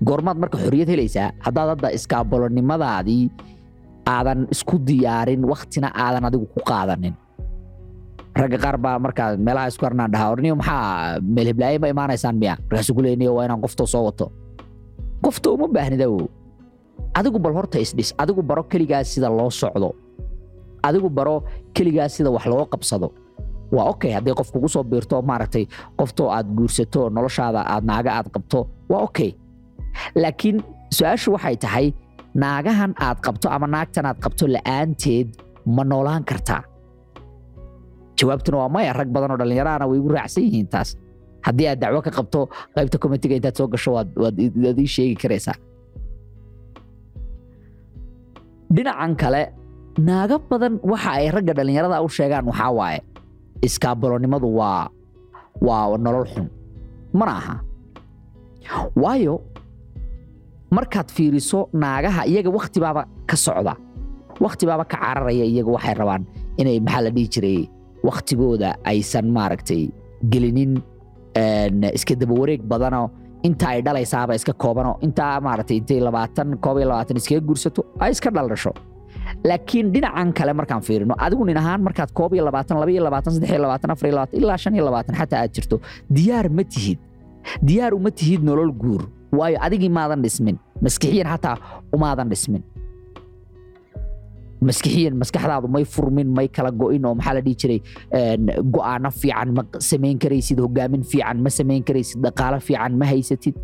Goormaad 0.07 0.38
marka 0.43 0.57
xorriyad 0.64 0.88
helaysaa 0.95 1.28
haddaad 1.47 1.69
hadda 1.75 1.88
iskaabalonimadaadii 1.99 3.25
aadan 4.14 4.40
isku 4.55 4.76
diyaarin 4.88 5.43
wakhtina 5.52 5.88
aadan 6.05 6.25
adigu 6.28 6.47
ku 6.55 6.61
qaadanin. 6.71 7.14
Ragga 8.38 8.59
qaar 8.64 8.76
baa 8.85 8.99
markaa 9.05 9.28
meelaha 9.47 9.67
isku 9.73 9.85
arnaan 9.88 10.11
dhahaa 10.14 10.31
orniyo 10.35 10.55
maxaa 10.61 11.19
meelheblaaye 11.35 11.78
ma 11.83 11.88
imaanaysaan 11.95 12.37
miya 12.43 12.55
markaasuu 12.67 12.95
ku 12.97 13.02
leeniyo 13.07 13.31
waa 13.37 13.45
inaan 13.47 13.61
qoftoo 13.64 13.87
soo 13.93 14.05
wato. 14.09 14.26
Qofta 15.25 15.50
uma 15.55 15.67
baahnida 15.76 16.07
adigu 17.18 17.38
bal 17.44 17.54
horta 17.58 17.78
isdhis 17.84 18.10
adigu 18.22 18.42
baro 18.50 18.62
keligaas 18.72 19.06
sida 19.14 19.28
loo 19.38 19.50
socdo. 19.60 19.88
Adigu 20.88 21.08
baro 21.18 21.37
keligaas 21.76 22.12
sida 22.16 22.30
wax 22.37 22.44
loo 22.52 22.64
qabsado. 22.72 23.08
Waa 23.75 23.87
okay 23.92 24.10
haddii 24.16 24.34
qof 24.38 24.48
kugu 24.54 24.68
soo 24.75 24.82
biirto 24.90 25.16
maaragtay 25.30 25.64
qoftoo 25.98 26.28
aad 26.37 26.46
guursato 26.56 27.00
noloshaada 27.16 27.60
aad 27.72 27.84
naaga 27.90 28.10
aad 28.18 28.28
qabto 28.34 28.60
waa 28.90 29.02
okay. 29.08 29.30
Laakiin 30.22 30.56
su'aashu 30.96 31.28
waxay 31.37 31.56
tahay 31.64 31.87
naagahan 32.42 32.92
aad 33.06 33.18
qabto 33.26 33.46
ama 33.54 33.66
naagtan 33.75 34.06
aad 34.10 34.18
qabto 34.25 34.44
la'aanteed 34.54 35.28
ma 35.76 35.82
noolaan 35.90 36.25
kartaa. 36.30 36.62
Jawaabtuna 38.18 38.56
waa 38.62 38.68
maya 38.75 38.92
rag 38.98 39.08
badan 39.14 39.30
oo 39.34 39.38
dhallinyarahana 39.40 39.84
way 39.90 39.98
igu 40.00 40.08
raacsan 40.16 40.42
yihiin 40.46 40.68
taas. 40.72 40.88
Haddii 41.46 41.66
aad 41.70 41.78
dacwo 41.82 42.00
ka 42.06 42.10
qabto 42.18 42.40
qaybta 42.75 42.96
komitiga 43.02 43.34
intaad 43.38 43.56
soo 43.58 43.68
gasho 43.72 43.90
waad 43.98 44.38
ii 44.82 44.87
sheegi 44.94 45.14
karaysaa 45.22 45.54
dhinacan 48.75 49.12
kale 49.20 49.42
naago 50.06 50.37
badan 50.50 50.75
waxa 50.90 51.10
ay 51.18 51.26
ragga 51.34 51.52
dhallinyarada 51.58 52.02
u 52.04 52.08
sheegaan 52.08 52.46
waxaa 52.50 52.72
waaye. 52.78 53.00
Iskaabalonimadu 53.66 54.48
waa 54.58 54.88
waa 55.66 55.96
nolol 56.04 56.26
xun. 56.32 56.46
Mana 57.18 57.32
aha 57.40 57.54
waayo 59.02 59.34
markaad 60.70 61.08
fiiriso 61.16 61.68
naagaha 61.72 62.22
iyaga 62.30 62.50
wakhtibaaba 62.52 63.02
ka 63.26 63.37
socda 63.37 63.75
wakhtibaaba 64.44 64.84
ka 64.84 64.96
cararaya 65.00 65.44
iyaga 65.48 65.70
waxay 65.76 65.94
rabaan 66.00 66.22
inay 66.60 66.76
maxaa 66.87 67.02
la 67.06 67.10
dhihi 67.16 67.28
jiray 67.34 67.58
wakhtigooda 68.04 68.70
aysan 68.84 69.26
maaragtay 69.37 69.82
gelinin 70.32 70.72
iska 71.96 72.14
dabawareeg 72.20 72.62
badano 72.70 73.08
inta 73.42 73.66
ay 73.68 73.83
dhalaysaaba 73.87 74.35
iska 74.35 74.52
koobano. 74.52 74.99
Intaa 75.07 75.40
maaragtay 75.40 75.76
intay 75.80 76.00
labaatan 76.00 76.59
koob 76.64 76.76
iyo 76.78 76.88
labaatan 76.88 77.16
iskaga 77.21 77.40
guursato 77.40 77.80
ay 78.00 78.11
iska 78.11 78.30
dhaldhasho 78.30 78.73
laakiin 79.45 79.92
dhinacan 79.92 80.33
kale 80.33 80.52
markaan 80.52 80.83
fiirino 80.83 81.14
adigu 81.18 81.45
nin 81.45 81.57
ahaan 81.57 81.83
markaad 81.87 82.11
koob 82.18 82.33
iyo 82.35 82.45
labaatan 82.49 82.80
laba 82.80 82.92
labaatan 83.07 83.33
saddex 83.35 83.50
iyo 83.50 83.61
labaatan 83.62 83.90
afar 83.90 84.07
iyo 84.09 84.14
labaatan 84.16 84.40
ilaa 84.40 84.57
shan 84.62 84.75
iyo 84.75 84.85
labaatan 84.88 85.14
xataa 85.21 85.40
aad 85.42 85.52
jirto 85.54 85.76
diyaar 86.16 86.49
ma 86.49 86.62
tihid. 86.64 86.99
Diyaar 87.68 87.92
uma 87.95 88.11
tihid 88.11 88.42
nolol 88.49 88.73
guur. 88.83 89.02
Waayo 89.33 89.59
adigii 89.66 89.88
maadan 89.99 90.23
dhismin 90.25 90.57
maskixiyan 90.83 91.28
xataa 91.33 91.57
umaadan 91.92 92.28
dhismin 92.33 92.62
maskixiyan 94.66 95.14
maskaxdaadu 95.22 95.68
may 95.74 95.84
furmin 95.94 96.28
may 96.38 96.48
kala 96.56 96.70
go'in 96.80 97.04
oo 97.08 97.14
maxaa 97.18 97.34
la 97.38 97.40
dhihi 97.46 97.56
jiray 97.62 97.80
go'aano 98.74 99.10
fiican 99.20 99.48
ma 99.56 99.62
samayn 99.90 100.18
karaysid 100.22 100.58
hogaamin 100.64 101.02
fiican 101.10 101.38
ma 101.44 101.50
samayn 101.58 101.82
karaysid 101.88 102.18
dhaqaalo 102.26 102.58
fiican 102.68 102.92
ma 103.00 103.06
haysatid. 103.12 103.54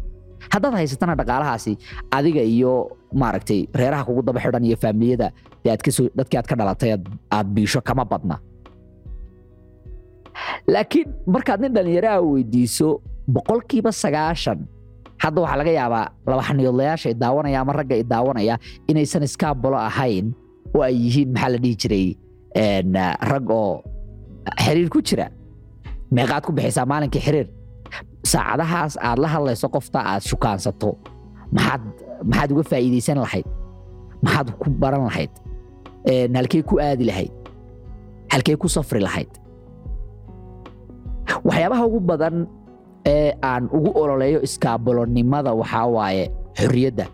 Haddaad 0.53 0.75
haysatana 0.79 1.15
dhaqaalahaasi 1.21 1.73
adiga 2.17 2.43
iyo 2.55 2.73
maaragtay 3.21 3.61
reeraha 3.81 4.05
kugu 4.07 4.23
daba 4.29 4.41
xidhan 4.45 4.65
iyo 4.69 4.77
faamiliyada 4.83 5.29
dadkii 5.65 6.39
aad 6.41 6.47
ka 6.51 6.55
dhalatay 6.61 6.91
aad 7.37 7.47
biisho 7.55 7.81
kama 7.89 8.05
badna. 8.05 8.37
Laakiin 10.69 11.09
markaad 11.27 11.61
nin 11.65 11.73
dhallinyaraha 11.75 12.21
weydiiso 12.31 12.89
boqolkiiba 13.35 13.91
sagaashan 14.03 14.59
hadda 15.23 15.41
waxaa 15.45 15.59
laga 15.61 15.73
yaabaa 15.81 16.07
laba 16.31 16.43
xaniyoodlayaasha 16.49 17.09
i 17.11 17.15
daawanaya 17.23 17.59
ama 17.63 17.73
ragga 17.79 17.97
i 17.97 18.05
daawanaya 18.13 18.55
inaysan 18.91 19.23
iskaabolo 19.29 19.79
ahayn 19.89 20.27
oo 20.75 20.83
ay 20.83 20.95
yihiin 21.05 21.31
maxaa 21.35 21.51
la 21.55 21.59
dhihi 21.63 21.77
jiray 21.83 22.07
rag 23.33 23.47
oo 23.51 23.83
xiriir 24.65 24.89
ku 24.95 25.01
jira. 25.03 25.27
Meeqaad 26.15 26.43
ku 26.47 26.53
bixaysaa 26.53 26.87
maalinkii 26.87 27.21
xiriir. 27.27 27.49
Saacadahaas 28.33 28.95
aad 29.07 29.19
la 29.23 29.29
hadlayso 29.29 29.69
qofta 29.75 29.99
aad 30.11 30.23
shukaansato 30.31 30.91
maxaad 31.57 31.83
maxaad 32.31 32.51
uga 32.53 32.63
faa'iidaysan 32.71 33.19
lahayd. 33.25 33.47
Maxaad 34.25 34.49
ku 34.61 34.71
baran 34.71 35.05
lahayd. 35.09 35.33
Halkee 36.37 36.63
ku 36.63 36.75
aadi 36.81 37.05
lahayd. 37.11 37.33
Halkee 38.33 38.57
ku 38.57 38.69
safri 38.69 39.01
lahayd. 39.01 39.31
Waxyaabaha 41.45 41.83
ugu 41.89 42.01
badan 42.01 42.37
ee 43.07 43.33
aan 43.43 43.69
ugu 43.77 43.91
ololeeyo 44.01 44.41
iskaabolonimada 44.47 45.53
waxaa 45.61 45.87
waaye 45.97 46.25
xorriyadda 46.59 47.07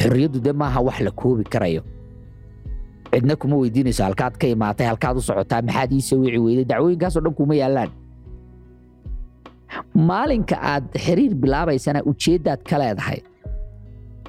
xorriyaddu 0.00 0.38
de 0.46 0.52
maaha 0.52 0.80
wax 0.86 0.98
la 1.06 1.10
koobi 1.10 1.44
karayo. 1.44 1.82
Cidna 3.12 3.34
kuma 3.36 3.56
weydiinayso 3.62 4.02
halkaad 4.04 4.34
ka 4.40 4.46
imaatay 4.54 4.86
halkaad 4.90 5.16
u 5.16 5.22
socotaa 5.28 5.62
maxaad 5.62 5.90
ii 5.96 6.02
sawici 6.08 6.38
weyday 6.44 6.64
dacwooyinkaasoo 6.70 7.22
dhan 7.24 7.34
kuma 7.38 7.54
yaallaan 7.54 7.90
maalinka 9.94 10.56
aad 10.72 10.84
xiriir 11.04 11.34
bilaabaysana 11.42 12.00
ujeeddaad 12.10 12.60
ka 12.68 12.76
leedahay. 12.82 13.20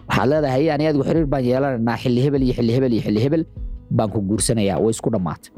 Waxaad 0.08 0.28
leedahay 0.32 0.66
ani 0.74 0.84
adigu 0.90 1.04
xiriir 1.10 1.26
baan 1.34 1.44
yeelanaynaa 1.50 1.98
xilli 2.04 2.22
hebel 2.26 2.42
iyo 2.46 2.54
xilli 2.58 2.72
hebel 2.76 2.94
iyo 2.94 3.02
xilli 3.06 3.22
hebel 3.26 3.44
baan 3.98 4.10
ku 4.14 4.20
guursanayaa 4.30 4.78
way 4.84 4.94
isku 4.96 5.10
dhammaatay 5.14 5.52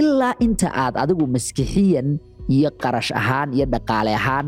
ilaa 0.00 0.34
inta 0.44 0.68
aad 0.84 0.94
adigu 1.02 1.24
maskixiyan 1.34 2.08
iyo 2.54 2.70
qarash 2.82 3.10
ahaan 3.20 3.48
iyo 3.56 3.66
dhaqaale 3.72 4.12
ahaan 4.20 4.46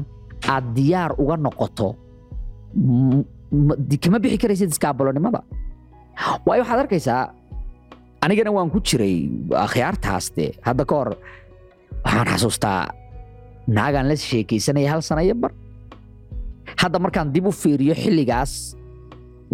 aad 0.54 0.64
diyaar 0.76 1.12
uga 1.22 1.36
noqoto 1.46 1.88
kama 4.02 4.18
bixi 4.22 4.38
karaysid 4.42 4.70
iskaabolonimada 4.74 5.40
waayo 6.46 6.62
waxaad 6.62 6.80
arkaysaa 6.86 7.22
anigana 8.24 8.50
waan 8.56 8.70
ku 8.74 8.78
jiray 8.88 9.16
akhyaartaas 9.66 10.26
de 10.36 10.46
hadda 10.66 10.84
ka 10.90 10.94
hor 10.98 11.10
waxaan 12.04 12.26
xasuustaa 12.32 12.80
naagaan 13.76 14.06
la 14.10 14.16
sheekaysanaya 14.16 14.88
hal 14.92 15.02
sana 15.02 15.22
iyo 15.26 15.34
bar. 15.42 15.52
Hadda 16.80 16.98
markaan 17.04 17.32
dib 17.34 17.46
u 17.46 17.52
fiiriyo 17.62 17.94
xilligaas 18.02 18.52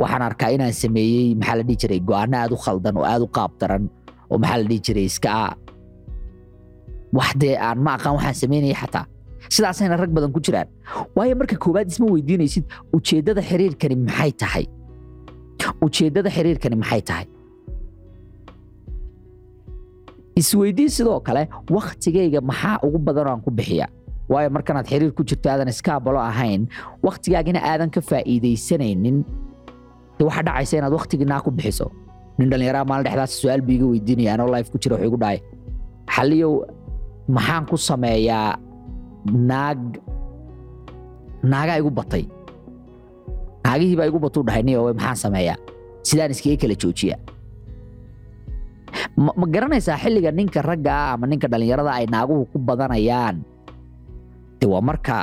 waxaan 0.01 0.23
arkaa 0.29 0.51
inaan 0.57 0.73
sameeyey 0.83 1.35
maxaa 1.41 1.57
la 1.59 1.63
dhihi 1.69 1.79
jiray 1.83 2.01
go'aano 2.09 2.37
aad 2.43 2.53
u 2.53 2.59
khaldan 2.65 2.95
oo 3.01 3.05
aad 3.13 3.23
u 3.27 3.29
qaab 3.37 3.53
daran 3.61 3.85
oo 4.31 4.37
maxaa 4.43 4.59
la 4.61 4.67
dhihi 4.71 4.81
jiray 4.87 5.07
iska 5.11 5.31
wax 7.17 7.31
dee 7.41 7.55
aan 7.67 7.79
ma 7.85 7.91
aqaan 7.97 8.15
waxaan 8.19 8.37
samaynaya 8.43 8.77
xataa 8.83 9.05
sidaasayna 9.55 9.97
rag 10.03 10.11
badan 10.17 10.33
ku 10.33 10.41
jiraan. 10.41 10.69
Waayo 11.17 11.35
marka 11.41 11.57
koowaad 11.57 11.89
isma 11.93 12.07
weydiinaysid 12.15 12.65
ujeeddada 12.97 13.43
xiriirkani 13.49 13.97
maxay 14.07 14.33
tahay? 14.43 14.65
Ujeeddada 15.87 16.31
xiriirkani 16.37 16.77
maxay 16.83 17.03
tahay? 17.03 17.27
Isweydii 20.37 20.89
sidoo 20.91 21.21
kale 21.21 21.49
wakhtigayga 21.71 22.41
maxaa 22.41 22.79
ugu 22.87 22.99
badan 22.99 23.27
oo 23.27 23.33
aan 23.33 23.41
ku 23.41 23.51
bixiya 23.51 23.87
waayo 24.29 24.51
markanaad 24.51 24.87
xiriir 24.91 25.13
ku 25.17 25.25
jirto 25.25 25.49
aadan 25.51 25.69
iskaabalo 25.73 26.21
ahayn 26.21 26.69
wakhtigaagina 27.07 27.61
aadan 27.63 27.91
ka 27.91 28.01
faa'iidaysanaynin. 28.01 29.25
De 30.19 30.25
dhacaysa 30.25 30.77
inaad 30.79 30.93
wakhtigiinaa 30.93 31.41
ku 31.41 31.51
bixiso? 31.51 31.89
Nin 32.39 32.51
dhallinyaraha 32.51 32.85
maalin 32.85 33.05
dhexdaas 33.09 33.33
su'aal 33.41 33.63
bii 33.65 33.77
iga 33.81 33.87
weydiinaya 33.93 34.35
anoo 34.35 34.49
life 34.55 34.69
ku 34.73 34.79
jira 34.79 34.97
wuxuu 34.97 35.09
igu 35.09 35.17
dhahay 35.23 35.39
xalliyow 36.15 36.53
maxaan 37.29 37.65
ku 37.71 37.77
sameeyaa 37.89 38.59
naag 39.51 39.81
naagaa 41.51 41.79
igu 41.81 41.91
batay 41.99 42.25
naagihii 43.65 43.97
baa 43.99 44.09
igu 44.11 44.19
batuu 44.25 44.43
dhahay 44.47 44.63
niyo 44.67 44.81
maxaan 44.95 45.17
sameeyaa 45.25 45.59
sidaan 46.09 46.31
iskaga 46.35 46.57
kala 46.63 46.75
joojiya 46.83 47.17
ma 49.17 49.47
garanaysaa 49.55 49.97
xilliga 50.03 50.31
ninka 50.39 50.61
ragga 50.69 50.93
ah 50.93 51.13
ama 51.17 51.27
ninka 51.31 51.47
dhallinyarada 51.51 51.93
ay 51.99 52.07
naaguhu 52.15 52.45
ku 52.53 52.59
badanayaan 52.69 53.37
de 54.61 54.67
waa 54.73 54.81
marka 54.89 55.17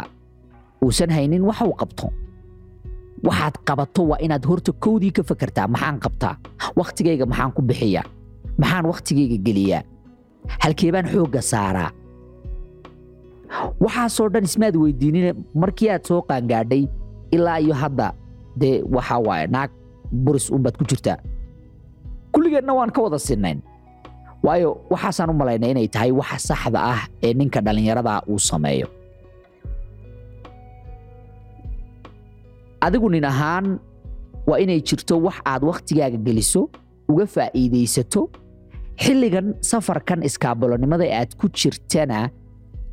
uusan 0.84 1.10
haynin 1.16 1.44
waxa 1.50 1.66
uu 1.70 1.76
qabto 1.82 2.08
waxaad 3.28 3.56
qabato 3.68 4.02
waa 4.12 4.20
inaad 4.26 4.44
horta 4.50 4.72
kowdii 4.84 5.12
ka 5.18 5.22
fakertaa 5.30 5.68
maxaan 5.74 5.98
qabtaa 6.04 6.36
wakhtigayga 6.80 7.26
maxaan 7.32 7.52
ku 7.56 7.62
bixiyaa 7.70 8.06
maxaan 8.62 8.86
wakhtigayga 8.92 9.38
geliyaa 9.46 9.82
halkee 10.64 10.92
baan 10.94 11.08
xoogga 11.14 11.42
saaraa 11.52 11.90
waxaasoo 13.80 14.30
dhan 14.34 14.44
ismaad 14.50 14.76
weydiinine 14.78 15.34
markii 15.56 15.90
aad 15.90 16.04
soo 16.08 16.22
qaangaadhay 16.30 16.84
ilaa 17.32 17.60
iyo 17.60 17.74
hadda 17.74 18.14
dee 18.60 18.84
waxaa 18.96 19.20
waaye 19.28 19.48
naag 19.48 19.70
buris 20.12 20.50
unbaad 20.52 20.78
ku 20.78 20.86
jirtaa. 20.86 21.18
Kulligeenna 22.34 22.74
waan 22.74 22.92
ka 22.92 23.02
wada 23.02 23.20
sinnayn. 23.20 23.62
Waayo 24.44 24.78
waxaasaan 24.90 25.30
u 25.30 25.34
malaynay 25.34 25.72
inay 25.72 25.88
tahay 25.88 26.12
waxa 26.12 26.38
saxda 26.40 26.80
ah 26.94 27.02
ee 27.24 27.34
ninka 27.34 27.62
dhallinyarada 27.62 28.22
uu 28.30 28.40
sameeyo. 28.40 28.88
Adigu 32.82 33.10
nin 33.10 33.26
ahaan 33.26 33.80
waa 34.48 34.60
inay 34.60 34.82
jirto 34.82 35.18
wax 35.24 35.38
aad 35.46 35.64
wakhtigaaga 35.64 36.18
geliso 36.26 36.70
uga 37.10 37.26
faa'iidaysato 37.26 38.22
xilligan 39.04 39.48
safarkan 39.70 40.24
iskaabolonimada 40.28 41.06
aad 41.20 41.32
ku 41.40 41.48
jirtana 41.50 42.30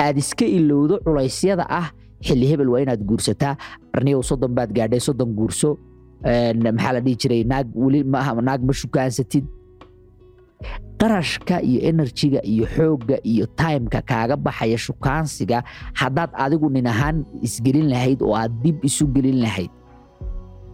aad 0.04 0.16
iska 0.22 0.44
ilowdo 0.58 0.94
culaysyada 1.04 1.64
ah. 1.80 1.88
Xilli 2.26 2.46
hebel 2.50 2.68
waa 2.72 2.80
inaad 2.84 3.02
guursataa 3.08 3.54
barniyow 3.92 4.22
soddon 4.28 4.52
baad 4.56 4.70
gaadhay 4.76 5.00
soddon 5.06 5.30
guurso. 5.38 5.70
Maxaa 6.76 6.92
la 6.96 7.00
dhihi 7.04 7.16
jiray? 7.22 7.42
Naag 7.50 7.66
weli 7.82 8.00
naag 8.04 8.60
ma 8.68 8.72
shukaansatid. 8.80 9.44
Qarashka 11.00 11.62
iyo 11.64 11.80
enerjiga 11.90 12.40
iyo 12.44 12.66
xoogga 12.76 13.16
iyo 13.24 13.46
taimka 13.56 14.02
kaaga 14.10 14.36
baxaya 14.36 14.76
shukaansiga 14.78 15.58
haddaad 16.00 16.30
adigu 16.44 16.68
nin 16.70 16.86
ahaan 16.92 17.24
isgelin 17.46 17.88
lahayd 17.88 18.20
oo 18.22 18.34
aad 18.36 18.52
dib 18.62 18.84
isu 18.84 19.06
gelin 19.14 19.40
lahayd 19.40 19.70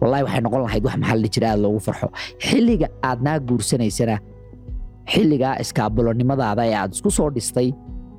wallahi 0.01 0.23
waxay 0.27 0.41
noqon 0.43 0.61
lahayd 0.67 0.83
wax 0.87 0.95
maxaa 0.99 1.15
la 1.23 1.27
jiray? 1.33 1.49
Aad 1.53 1.59
loogu 1.63 1.79
farxo. 1.87 2.07
Xilliga 2.47 2.87
aad 3.09 3.19
naag 3.25 3.41
guursanaysana 3.49 4.15
xilligaa 5.13 5.55
iskaabolonimadaada 5.63 6.61
ee 6.67 6.75
aad 6.81 6.91
isku 6.95 7.09
soo 7.17 7.29
dhistay 7.35 7.71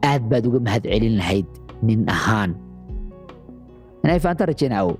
aad 0.03 0.23
baad 0.31 0.45
uga 0.47 0.61
mahad 0.61 0.83
celin 0.87 1.17
lahayd 1.21 1.47
nin 1.83 2.05
ahaan. 2.09 2.55
Inay 4.05 4.21
faanta 4.23 4.47
rajeenaawo 4.47 4.95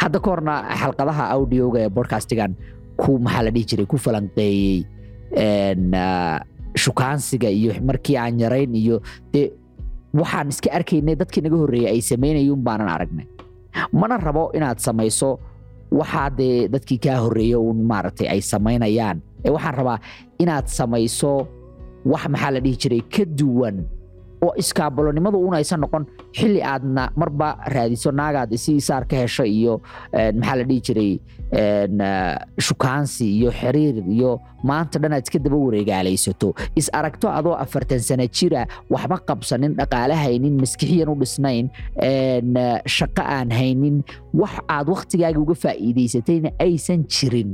hadda 0.00 0.18
ka 0.20 0.28
horna 0.30 0.54
xalqadaha 0.80 1.24
audioga 1.36 1.78
ee 1.84 1.90
bodcastigan 1.90 2.52
ku 2.96 3.18
maxaa 3.18 3.42
la 3.46 3.50
dhihi 3.54 3.66
jiray? 3.68 3.86
Ku 3.86 3.96
falanqeeyey 3.98 4.84
shukaansiga 6.76 7.48
iyo 7.50 7.72
markii 7.82 8.16
aan 8.16 8.38
yarayn 8.40 8.74
iyo 8.74 9.00
dee 9.32 9.50
waxaan 10.14 10.48
iska 10.48 10.70
arkaynay 10.72 11.16
dadkii 11.16 11.42
naga 11.44 11.56
horreeyey 11.56 11.90
ay 11.94 12.00
samaynayuun 12.00 12.62
baanan 12.62 12.88
aragnay. 12.88 13.26
Mana 13.92 14.16
rabo 14.16 14.50
inaad 14.54 14.78
samayso 14.78 15.38
waxaa 15.92 16.30
dee 16.30 16.68
dadkii 16.68 16.98
kaa 16.98 17.18
horreeye 17.24 17.56
uun 17.56 17.82
maaragtay 17.90 18.28
ay 18.28 18.40
samaynayaan. 18.40 19.20
Ee 19.44 19.50
waxaan 19.50 19.74
rabaa 19.74 19.98
inaad 20.38 20.66
samayso 20.66 21.46
wax 22.06 22.22
maxaa 22.28 22.50
la 22.56 22.60
dhihi 22.60 22.76
jiray? 22.82 23.02
Ka 23.14 23.24
duwan 23.24 23.84
oo 24.46 24.52
iskaabolonimadu 24.62 25.38
unaysan 25.48 25.80
noqon 25.84 26.04
xilli 26.38 26.60
aadna 26.72 27.10
marba 27.20 27.48
raadiso 27.74 28.10
naagaad 28.20 28.52
isi 28.58 28.72
isaar 28.80 29.04
ka 29.10 29.16
hesho 29.22 29.44
iyo 29.44 29.74
maxaa 30.38 30.56
la 30.60 30.64
dhihi 30.68 30.80
jiray 30.86 31.12
shukaansi 32.66 33.26
iyo 33.38 33.50
xiriir 33.60 33.96
iyo 34.16 34.40
maanta 34.68 34.98
dhan 35.02 35.12
aad 35.16 35.24
iska 35.26 35.38
daba 35.38 35.56
wareegaalaysato. 35.56 36.48
Is 36.76 36.90
aragto 36.92 37.26
adoo 37.38 37.54
afartan 37.64 38.00
sano 38.08 38.26
jira 38.36 38.66
waxba 38.90 39.16
qabsanin 39.28 39.72
dhaqaale 39.78 40.14
haynin 40.24 40.54
maskixiyan 40.62 41.08
u 41.08 41.14
dhisnayn 41.22 41.66
shaqo 42.96 43.22
aan 43.36 43.50
haynin 43.58 43.96
wax 44.40 44.54
aad 44.68 44.86
wakhtigaaga 44.94 45.38
uga 45.44 45.54
faa'iidaysatayna 45.64 46.50
aysan 46.66 47.04
jirin 47.14 47.50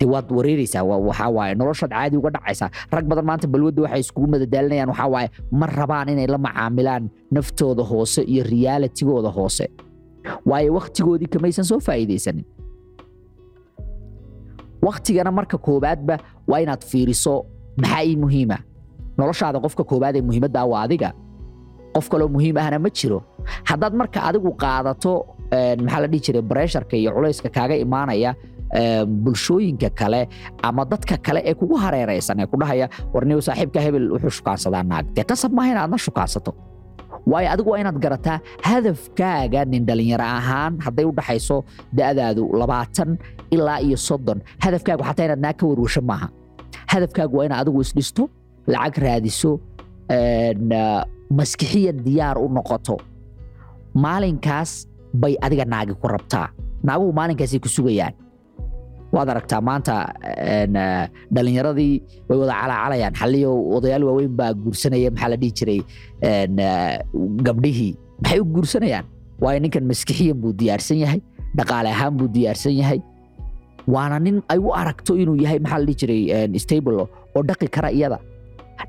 de 0.00 0.06
waad 0.12 0.28
wareereysaa. 0.36 0.82
Waxaa 0.84 1.30
waaye 1.36 1.54
noloshaad 1.54 1.90
caadi 1.90 2.16
uga 2.16 2.30
dhacaysaa. 2.30 2.70
Rag 2.94 3.04
badan 3.10 3.24
maanta 3.28 3.46
balwadda 3.52 3.82
waxay 3.82 4.00
iskugu 4.04 4.26
madadaalinayaan 4.34 4.88
waxaa 4.92 5.08
waaye 5.14 5.28
ma 5.60 5.66
rabaan 5.66 6.08
inay 6.08 6.26
la 6.26 6.38
macaamilaan 6.38 7.04
naftooda 7.34 7.82
hoose 7.90 8.22
iyo 8.32 8.42
realitigooda 8.44 9.28
hoose. 9.36 9.66
Waayo 10.46 10.70
wakhtigoodii 10.78 11.26
kamaysan 11.34 11.64
soo 11.64 11.80
faa'iidaysanin. 11.80 12.44
Wakhtigana 14.82 15.30
marka 15.32 15.58
koowaadba 15.58 16.18
waa 16.48 16.60
inaad 16.60 16.82
fiiriso. 16.84 17.46
Maxaa 17.76 18.04
ii 18.04 18.16
muhiima? 18.16 18.58
Noloshaada 19.18 19.60
qofka 19.60 19.84
koowaad 19.84 20.16
ee 20.16 20.22
muhiimaddaa 20.22 20.64
waa 20.72 20.82
adiga. 20.86 21.12
Qof 21.94 22.08
kaloo 22.08 22.28
muhiim 22.28 22.56
ahna 22.56 22.78
ma 22.78 22.90
jiro. 22.90 23.18
Haddaad 23.68 23.94
marka 23.94 24.18
adigu 24.28 24.50
qaadato 24.62 25.12
maxaa 25.82 26.00
la 26.02 26.06
dhihi 26.06 26.20
jiray 26.24 26.42
baresharka 26.42 26.96
iyo 26.96 27.10
culayska 27.16 27.48
kaaga 27.56 27.74
imaanaya 27.84 28.34
bulshooyinka 29.24 29.90
kale 30.00 30.28
ama 30.62 30.84
dadka 30.84 31.16
kale 31.26 31.40
ee 31.44 31.54
kugu 31.54 31.76
hareeraysan 31.82 32.40
ee 32.40 32.46
ku 32.46 32.56
dhahaya 32.60 32.86
warniw 33.14 33.40
saaxiibka 33.40 33.80
hebel 33.80 34.06
wuxuu 34.12 34.30
shukaansadaa 34.38 34.82
naag. 34.90 35.06
Dee 35.16 35.24
qasab 35.30 35.52
maaha 35.56 35.70
in 35.72 35.78
aadna 35.82 35.98
shukaansato 36.06 36.52
waayo 37.30 37.48
adigu 37.52 37.70
waa 37.72 37.80
inaad 37.82 37.98
garataa 38.04 38.36
hadafkaaga 38.68 39.60
nin 39.72 39.82
dhalinyaro 39.88 40.24
ahaan 40.38 40.72
hadday 40.84 41.04
u 41.04 41.12
dhaxayso 41.18 41.56
da'daadu 41.98 42.42
labaatan 42.60 43.10
ilaa 43.54 43.78
iyo 43.86 43.96
soddon. 44.08 44.38
Hadafkaagu 44.64 45.02
xataa 45.08 45.24
inaad 45.28 45.40
naag 45.44 45.56
ka 45.60 45.64
warwasho 45.70 46.00
maaha. 46.10 46.28
Hadafkaagu 46.92 47.34
waa 47.38 47.46
inaad 47.48 47.60
adigu 47.64 47.80
isdhisto 47.84 48.22
lacag 48.72 48.96
raadiso 49.04 49.50
maskixiyan 51.38 51.96
diyaar 52.04 52.36
u 52.38 52.48
noqoto. 52.56 52.96
Maalinkaas 53.94 54.70
bay 55.14 55.36
adiga 55.40 55.64
naagi 55.64 55.94
ku 56.00 56.08
rabtaa. 56.08 56.48
Naaguhu 56.86 57.12
maalinkaasay 57.12 57.60
ku 57.60 57.68
sugayaan 57.68 58.14
waad 59.12 59.28
aragtaa 59.32 59.60
maanta 59.68 59.94
dhalinyaradii 61.34 61.94
way 62.28 62.38
wada 62.38 62.52
calaacalayaan. 62.60 63.14
Xalliyo 63.20 63.50
odayaal 63.76 64.04
waaweyn 64.08 64.32
baa 64.38 64.52
guursanaya 64.62 65.10
maxaa 65.10 65.28
la 65.32 65.36
dhihi 65.42 65.52
jiray? 65.58 65.80
Gabdhihii. 67.46 67.92
Maxay 68.22 68.40
u 68.40 68.44
guursanayaan? 68.54 69.04
Waayo 69.42 69.60
ninkan 69.62 69.84
maskixiyan 69.90 70.34
buu 70.42 70.52
diyaarsan 70.52 70.98
yahay 71.04 71.20
dhaqaale 71.56 71.88
ahaan 71.94 72.14
buu 72.18 72.28
diyaarsan 72.28 72.74
yahay. 72.80 73.00
Waana 73.86 74.18
nin 74.20 74.42
ay 74.52 74.58
u 74.58 74.72
aragto 74.74 75.14
inuu 75.16 75.36
yahay 75.44 75.58
maxaa 75.58 75.78
la 75.86 75.92
jiray? 76.00 76.22
Stable 76.58 76.96
oo 77.36 77.42
dhaqi 77.48 77.68
kara 77.70 77.90
iyada. 77.92 78.18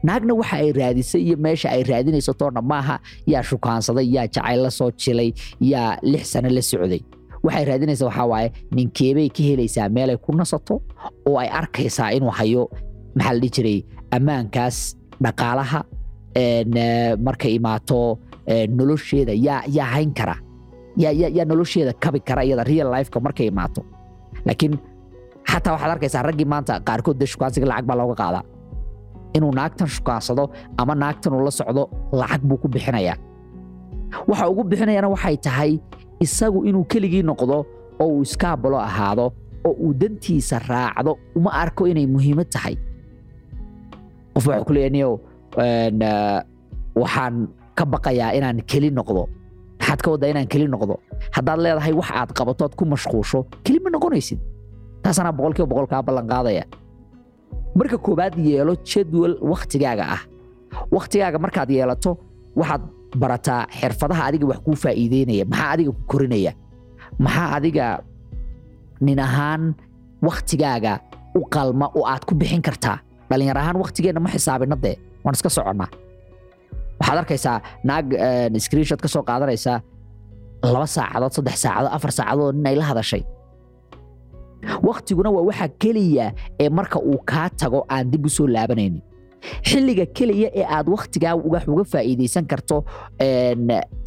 Naagna 0.03 0.33
waxa 0.39 0.55
ay 0.61 0.71
raadisay 0.73 1.21
iyo 1.27 1.37
meesha 1.37 1.69
ay 1.69 1.83
raadinayso 1.83 2.33
maaha 2.71 2.99
yaa 3.25 3.41
shukaansaday 3.43 4.05
yaa 4.15 4.27
jacayl 4.27 4.61
la 4.63 4.69
soo 4.71 4.91
jilay 4.91 5.33
yaa 5.71 5.97
lix 6.03 6.23
sano 6.33 6.49
la 6.49 6.61
socday 6.61 7.01
waxay 7.45 7.65
raadinaysaa 7.69 8.07
waxaa 8.09 8.27
waaye 8.31 8.47
ninkeebay 8.75 9.27
ka 9.35 9.41
helaysaa 9.49 9.89
meelay 9.95 10.17
ku 10.25 10.31
nasato 10.39 10.75
oo 11.29 11.37
ay 11.43 11.49
arkaysaa 11.59 12.09
inuu 12.17 12.31
hayo 12.39 12.63
maxaa 13.15 13.33
la 13.33 13.39
dhihi 13.41 13.51
jiray 13.55 13.77
ammaankaas 14.17 14.77
dhaqaalaha 15.23 15.79
markay 17.25 17.53
imaato 17.59 18.19
nolosheeda 18.77 19.33
yaa 19.77 19.87
hayn 19.93 20.11
kara 20.13 20.35
yaa 20.97 21.45
nolosheeda 21.45 21.93
kabi 22.03 22.19
kara 22.19 22.41
iyada 22.43 22.63
real 22.63 22.87
lifeka 22.91 23.19
markay 23.19 23.47
imaato. 23.47 23.81
Laakiin 24.45 24.73
xataa 25.51 25.73
waxaad 25.73 25.91
arkaysaa 25.95 26.23
raggii 26.27 26.45
maanta 26.53 26.73
qaarkood 26.87 27.17
dee 27.19 27.27
shukaansiga 27.31 27.67
lacag 27.71 27.85
baa 27.89 27.95
looga 27.99 28.15
qaadaa. 28.21 28.43
Inuu 29.35 29.51
naagtan 29.57 29.87
shukaansado 29.87 30.43
ama 30.77 30.93
naagtan 30.95 31.33
uu 31.33 31.43
la 31.47 31.51
socdo 31.51 31.83
lacag 32.19 32.41
buu 32.47 32.57
ku 32.57 32.67
bixinayaa. 32.67 33.15
Waxa 34.27 34.49
ugu 34.51 34.63
bixinayana 34.63 35.07
waxay 35.13 35.37
tahay 35.45 35.71
isagu 36.19 36.59
inuu 36.69 36.85
keligii 36.91 37.23
noqdo 37.23 37.65
oo 37.99 38.07
uu 38.07 38.21
iskaabalo 38.21 38.77
ahaado 38.79 39.25
oo 39.67 39.71
uu 39.83 39.93
dantiisa 39.93 40.59
raacdo 40.59 41.17
uma 41.35 41.51
arko 41.63 41.87
inay 41.87 42.07
muhiimad 42.07 42.49
tahay. 42.53 42.75
Qof 44.33 44.47
waxuu 44.47 44.65
ku 44.67 44.73
leeyahay 44.73 44.91
niyow 44.95 45.13
waxaan 46.95 47.47
ka 47.77 47.83
baqayaa 47.85 48.33
inaan 48.37 48.61
keli 48.69 48.89
noqdo. 48.91 49.27
Maxaad 49.79 49.99
ka 50.03 50.09
waddaa 50.11 50.29
inaan 50.33 50.47
keli 50.47 50.67
noqdo? 50.67 50.95
Haddaad 51.35 51.59
leedahay 51.63 51.93
wax 51.93 52.09
aad 52.11 52.31
qabatood 52.37 52.75
ku 52.75 52.85
mashquusho 52.85 53.45
keli 53.65 53.79
ma 53.83 53.89
noqonaysid. 53.89 54.39
Taasanaa 55.03 55.31
boqolkiiba 55.37 55.67
boqol 55.71 55.87
kaa 55.87 56.01
ballan 56.03 56.27
qaadaya. 56.27 56.63
Marka 57.75 57.97
koowaad 57.97 58.35
yeelo 58.37 58.75
jadwal 58.83 59.33
wakhtigaaga 59.51 60.05
ah. 60.15 60.21
Wakhtigaaga 60.91 61.37
markaad 61.39 61.69
yeelato 61.71 62.17
waxaad 62.55 62.81
barataa 63.21 63.65
xirfadaha 63.79 64.23
adiga 64.29 64.45
wax 64.51 64.59
kuu 64.65 64.75
faa'iideynaya 64.83 65.45
maxaa 65.51 65.71
adiga 65.73 65.91
ku 65.97 66.01
korinaya? 66.11 66.51
Maxaa 67.19 67.47
adiga 67.57 67.85
nin 69.01 69.19
ahaan 69.19 69.63
wakhtigaaga 70.27 70.93
u 71.35 71.41
qalma 71.53 71.85
oo 71.97 72.05
aad 72.05 72.23
ku 72.27 72.33
bixin 72.35 72.61
kartaa? 72.61 72.97
Dhallinyar 73.29 73.57
ahaan 73.57 73.77
wakhtigeenna 73.81 74.19
ma 74.19 74.29
xisaabina 74.29 74.75
dee 74.83 74.95
waan 75.23 75.35
iska 75.37 75.49
soconnaa 75.49 75.89
waxaad 76.99 77.17
arkaysaa 77.21 77.57
naag 77.87 78.05
screenshot 78.65 79.01
ka 79.01 79.07
qaadanaysaa 79.29 79.77
laba 80.73 80.87
saacadood 80.95 81.31
saddex 81.37 81.57
saacadood 81.63 81.93
afar 81.97 82.11
saacadood 82.11 82.55
nin 82.55 82.67
ay 82.69 82.75
la 82.75 82.85
hadashay. 82.89 83.23
Wakhtiguna 84.83 85.29
waa 85.35 85.43
waxa 85.49 85.67
keliya 85.81 86.33
ee 86.59 86.69
marka 86.69 86.99
uu 86.99 87.19
kaa 87.31 87.49
tago 87.59 87.85
aan 87.89 88.11
dib 88.11 88.25
u 88.25 88.29
soo 88.29 88.47
laabanaynin 88.47 89.01
xilliga 89.69 90.05
keliya 90.17 90.49
ee 90.59 90.65
aad 90.75 90.87
wakhtigaa 90.93 91.35
wax 91.51 91.63
uga 91.73 91.83
faa'iidaysan 91.93 92.45
karto 92.51 92.77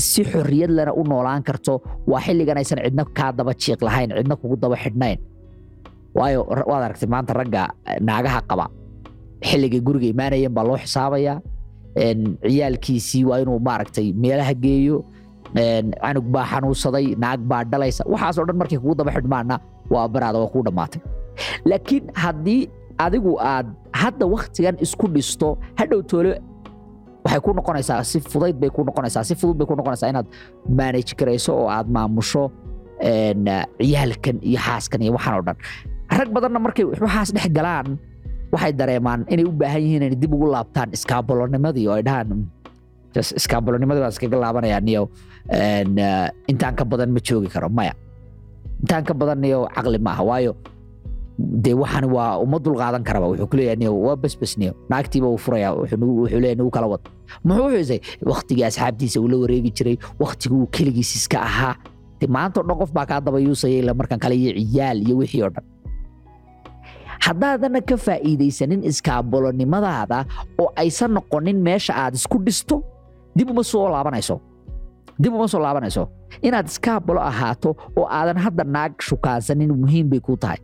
si 0.09 0.21
xorriyad 0.33 0.71
lena 0.77 0.93
u 0.93 1.03
noolaan 1.11 1.43
karto 1.49 1.73
waa 2.11 2.21
xilligan 2.27 2.59
cidna 2.69 3.05
kaa 3.19 3.33
daba 3.39 3.53
jiiq 3.63 3.81
lahayn 3.87 4.11
cidna 4.19 4.37
kugu 4.41 4.57
daba 4.63 4.77
xidhnayn. 4.85 5.19
Waayo 6.15 6.41
waad 6.71 6.83
aragtay 6.87 7.09
maanta 7.09 7.33
ragga 7.39 7.63
naagaha 8.09 8.41
qaba. 8.51 8.67
Xilligay 9.49 9.81
guriga 9.87 10.07
imaanayeen 10.15 10.53
baa 10.57 10.65
loo 10.69 10.77
xisaabayaa. 10.83 11.37
Ciyaalkiisii 12.43 13.25
waa 13.25 13.39
inuu 13.43 13.59
maaragtay 13.61 14.13
meelaha 14.13 14.55
geeyo. 14.55 15.05
Canug 16.03 16.27
baa 16.35 16.45
xanuunsaday 16.51 17.07
naag 17.17 17.41
baa 17.51 17.65
dhalaysa. 17.65 18.05
Waxaasoo 18.13 18.45
dhan 18.47 18.57
markay 18.61 18.79
kugu 18.79 18.95
daba 18.95 19.13
xidhmaana 19.17 19.57
waa 19.91 20.09
baraada 20.09 20.39
waa 20.39 20.53
kuu 20.53 20.63
dhammaatay. 20.67 21.01
Laakiin 21.65 22.05
haddii 22.15 22.69
adigu 22.99 23.39
aad 23.41 23.67
hadda 23.93 24.25
wakhtigan 24.27 24.77
isku 24.85 25.07
dhisto 25.15 25.59
hadhow 25.79 26.01
toole 26.03 26.33
waxay 27.25 27.41
ku 27.41 27.51
noqonaysaa 27.59 28.03
si 28.05 28.19
fudayd 28.21 28.57
bay 28.61 28.71
ku 28.71 28.83
noqonaysaa 28.85 29.25
si 29.25 29.35
fudud 29.35 29.57
bay 29.59 29.67
ku 29.67 29.75
noqonaysaa 29.79 30.11
inaad 30.13 30.27
manage 30.69 31.15
garayso 31.19 31.53
oo 31.55 31.69
aad 31.71 31.89
maamusho 31.97 32.51
ciyaalkan 33.83 34.37
iyo 34.43 34.59
xaaskan 34.67 35.01
iyo 35.03 35.13
waxaan 35.17 35.35
oo 35.39 35.45
dhan. 35.47 35.57
Rag 36.19 36.29
badanna 36.35 36.59
markay 36.61 36.85
waxaas 36.87 37.31
dhex 37.35 37.49
galaan 37.57 37.99
waxay 38.53 38.73
dareemaan 38.73 39.25
inay 39.33 39.45
u 39.49 39.53
baahan 39.53 39.81
yihiin 39.83 40.03
inay 40.07 40.19
dib 40.19 40.33
ugu 40.35 40.47
laabtaan 40.55 40.89
iskaabolonimadii 40.97 41.87
oo 41.89 41.97
ay 41.99 42.03
dhahaan 42.07 42.47
iskaabolonimadii 43.15 44.01
baan 44.03 44.13
iskaga 44.15 44.37
intaan 46.51 46.75
ka 46.79 46.85
badan 46.85 47.11
ma 47.15 47.21
joogi 47.21 47.49
karo 47.49 47.69
maya. 47.69 47.95
Intaan 48.83 49.03
badan 49.15 49.39
niyow 49.43 49.67
caqli 49.75 49.99
maaha 49.99 50.23
waayo 50.25 50.53
dee 51.65 51.75
waxaan 51.83 52.07
waa 52.15 52.39
uma 52.45 52.59
dulqaadan 52.65 53.03
karaba 53.09 53.27
wuxuu 53.33 53.47
ku 53.51 53.57
leeyahay 53.57 53.77
niyow 53.83 53.95
waa 54.07 54.17
basbas 54.17 54.53
niyow 54.61 54.75
naagtiiba 54.91 55.27
uu 55.29 55.39
furaya 55.45 55.69
wuxuu 55.75 56.27
leeyahay 56.43 56.55
nagu 56.61 56.71
kala 56.71 56.87
wad. 56.93 57.03
Muxuu 57.45 57.69
xusay 57.77 58.01
waktigii 58.31 58.65
asxaabtiisa 58.69 59.19
uu 59.21 59.29
la 59.33 59.37
wareegi 59.43 59.71
jiray 59.77 59.97
waktigii 60.21 60.57
uu 60.61 60.67
keligiis 60.75 61.15
iska 61.17 61.39
ahaa. 61.43 61.75
De 62.21 62.27
maanta 62.27 62.61
o 62.61 62.63
dhan 62.63 62.79
qof 62.81 62.93
baa 62.97 63.07
kaa 63.11 63.21
daba 63.21 63.39
yuusaya 63.41 63.79
ila 63.83 63.95
markan 63.95 64.19
kale 64.23 64.35
iyo 64.37 64.53
ciyaal 64.55 64.99
iyo 65.07 65.17
wixii 65.21 65.43
oo 65.43 65.51
dhan. 65.55 65.65
Haddaadana 67.25 67.81
ka 67.89 67.97
faa'iidaysanin 67.97 68.83
iskaabolonimadaada 68.91 70.19
oo 70.63 70.69
aysan 70.77 71.11
noqonin 71.17 71.59
meesha 71.67 71.93
aad 71.95 72.15
isku 72.19 72.39
dhisto 72.47 72.83
dib 73.37 73.51
uma 73.51 73.63
soo 73.63 73.89
laabanayso. 73.95 74.37
Dib 75.23 75.33
uma 75.35 75.47
soo 75.49 75.61
laabanayso. 75.63 76.09
Inaad 76.43 76.67
iskaabolo 76.67 77.21
ahaato 77.21 77.71
oo 77.97 78.07
aadan 78.19 78.39
hadda 78.45 78.65
naag 78.65 78.93
shukaansanin 79.07 79.71
muhiim 79.83 80.09
bay 80.11 80.21
kuu 80.21 80.37
tahay 80.37 80.59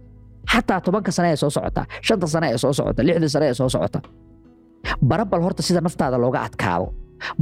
xataa 0.53 0.81
tobanka 0.87 1.11
sane 1.17 1.29
ee 1.33 1.37
soo 1.43 1.51
socota 1.57 1.83
shanta 2.07 2.27
sane 2.35 2.47
ee 2.55 2.59
soo 2.63 2.73
socota 2.79 3.01
lixda 3.09 3.29
sane 3.35 3.47
ee 3.51 3.55
soo 3.61 3.69
socota 3.75 3.99
bara 5.11 5.25
bal 5.31 5.41
horta 5.47 5.63
sida 5.69 5.81
naftaada 5.87 6.17
looga 6.25 6.41
adkaado 6.49 6.87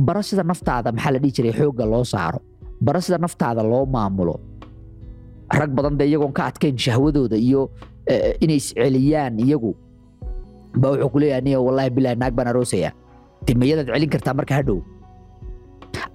bara 0.07 0.23
sida 0.29 0.43
naftaada 0.51 0.89
maxaa 0.97 1.13
la 1.15 1.19
dhihi 1.23 1.33
jiray 1.37 1.53
xoogga 1.59 1.85
loo 1.93 2.05
saaro 2.13 2.39
bara 2.87 3.01
sida 3.07 3.19
naftaada 3.25 3.63
loo 3.73 3.83
maamulo 3.95 4.35
rag 5.61 5.71
badan 5.77 5.95
dee 5.99 6.07
iyagoon 6.11 6.33
ka 6.39 6.43
adkayn 6.51 6.77
shahwadooda 6.85 7.37
iyo 7.47 7.63
inay 8.45 8.57
isceliyaan 8.63 9.35
iyagu 9.45 9.71
baa 10.81 10.91
wuxuu 10.93 11.11
ku 11.13 11.19
leeyahay 11.23 11.43
niyo 11.47 11.59
wallahi 11.67 11.91
bilahi 11.97 12.17
naag 12.23 12.35
baan 12.37 12.49
aroosaya 12.53 12.91
dimiyadaad 13.47 13.87
celin 13.95 14.11
kartaa 14.15 14.35
marka 14.39 14.55
hadhow 14.59 14.79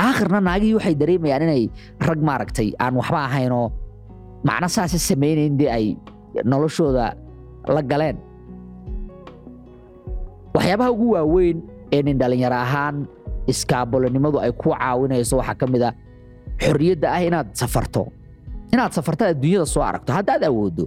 aakhirna 0.06 0.40
naagihii 0.48 0.76
waxay 0.78 0.96
dareemayaan 1.02 1.44
inay 1.48 1.64
rag 2.08 2.20
maaragtay 2.30 2.70
aan 2.84 2.94
waxba 3.00 3.20
ahaynoo 3.30 3.66
macno 4.48 4.68
saasa 4.76 4.98
samaynayn 5.10 5.56
dee 5.60 5.70
ay 5.78 5.86
noloshooda 6.52 7.06
la 7.76 7.82
galeen 7.92 8.18
waxyaabaha 10.56 10.92
ugu 10.92 11.08
waaweyn 11.16 11.58
ee 11.96 12.02
nin 12.06 12.18
dhallinyaro 12.20 12.56
ahaan 12.66 12.96
iskaabolonimadu 13.52 14.38
ay 14.46 14.52
ku 14.62 14.70
caawinayso 14.76 15.38
waxaa 15.42 15.56
ka 15.62 15.66
mid 15.74 15.84
a 15.84 15.92
xorriyadda 16.64 17.08
ah 17.16 17.22
inaad 17.28 17.48
safarto. 17.62 18.04
Inaad 18.74 18.92
safarto 18.98 19.24
adduunyada 19.26 19.66
soo 19.66 19.84
aragto 19.90 20.12
haddaad 20.18 20.44
awooddo 20.50 20.86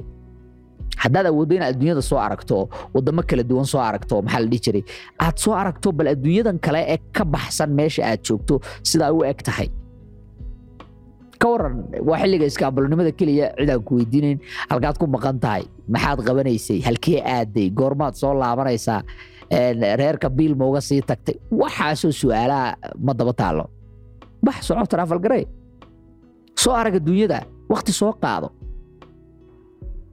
haddaad 1.02 1.26
awooddo 1.30 1.52
inaad 1.58 1.70
adduunyada 1.74 2.02
soo 2.10 2.18
aragto 2.26 2.56
waddamo 2.94 3.22
kala 3.28 3.42
duwan 3.50 3.66
soo 3.72 3.80
aragto 3.88 4.22
maxaa 4.22 4.40
la 4.44 4.46
dhihi 4.52 4.62
jiray? 4.64 4.82
Aad 5.24 5.36
soo 5.44 5.52
aragto 5.60 5.88
bal 5.98 6.08
adduunyadan 6.14 6.58
kale 6.64 6.80
ee 6.94 6.98
ka 7.16 7.24
baxsan 7.34 7.70
meesha 7.78 8.02
aad 8.10 8.20
joogto 8.26 8.54
sidaa 8.90 9.12
u 9.12 9.24
eg 9.30 9.40
tahay 9.48 9.68
ka 11.44 11.48
waran 11.52 11.74
waa 12.08 12.18
xilliga 12.22 12.46
iskaabolonimada 12.50 13.12
keliya 13.20 13.46
cidaan 13.60 13.82
ku 13.88 13.92
weydiinayn 14.00 14.38
halkaad 14.72 14.96
ku 15.00 15.06
maqan 15.16 15.36
tahay 15.44 15.62
maxaad 15.94 16.20
qabanaysay 16.28 16.78
halkee 16.88 17.20
aaday 17.36 17.68
goormaad 17.80 18.14
soo 18.20 18.32
laabanaysaa 18.42 19.00
reerka 20.00 20.28
biil 20.36 20.54
uga 20.68 20.80
sii 20.80 21.02
tagtay? 21.10 21.36
Waxaasoo 21.52 22.12
su'aalaha 22.20 22.68
ma 23.06 23.12
daba 23.18 23.32
taallo. 23.40 23.64
Bax 24.44 24.56
soco 24.66 24.84
taraafal 24.92 25.20
garee 25.24 25.44
soo 26.62 26.72
arag 26.80 26.94
adduunyada 27.00 27.38
wakhti 27.72 27.92
soo 27.92 28.12
qaado. 28.22 28.48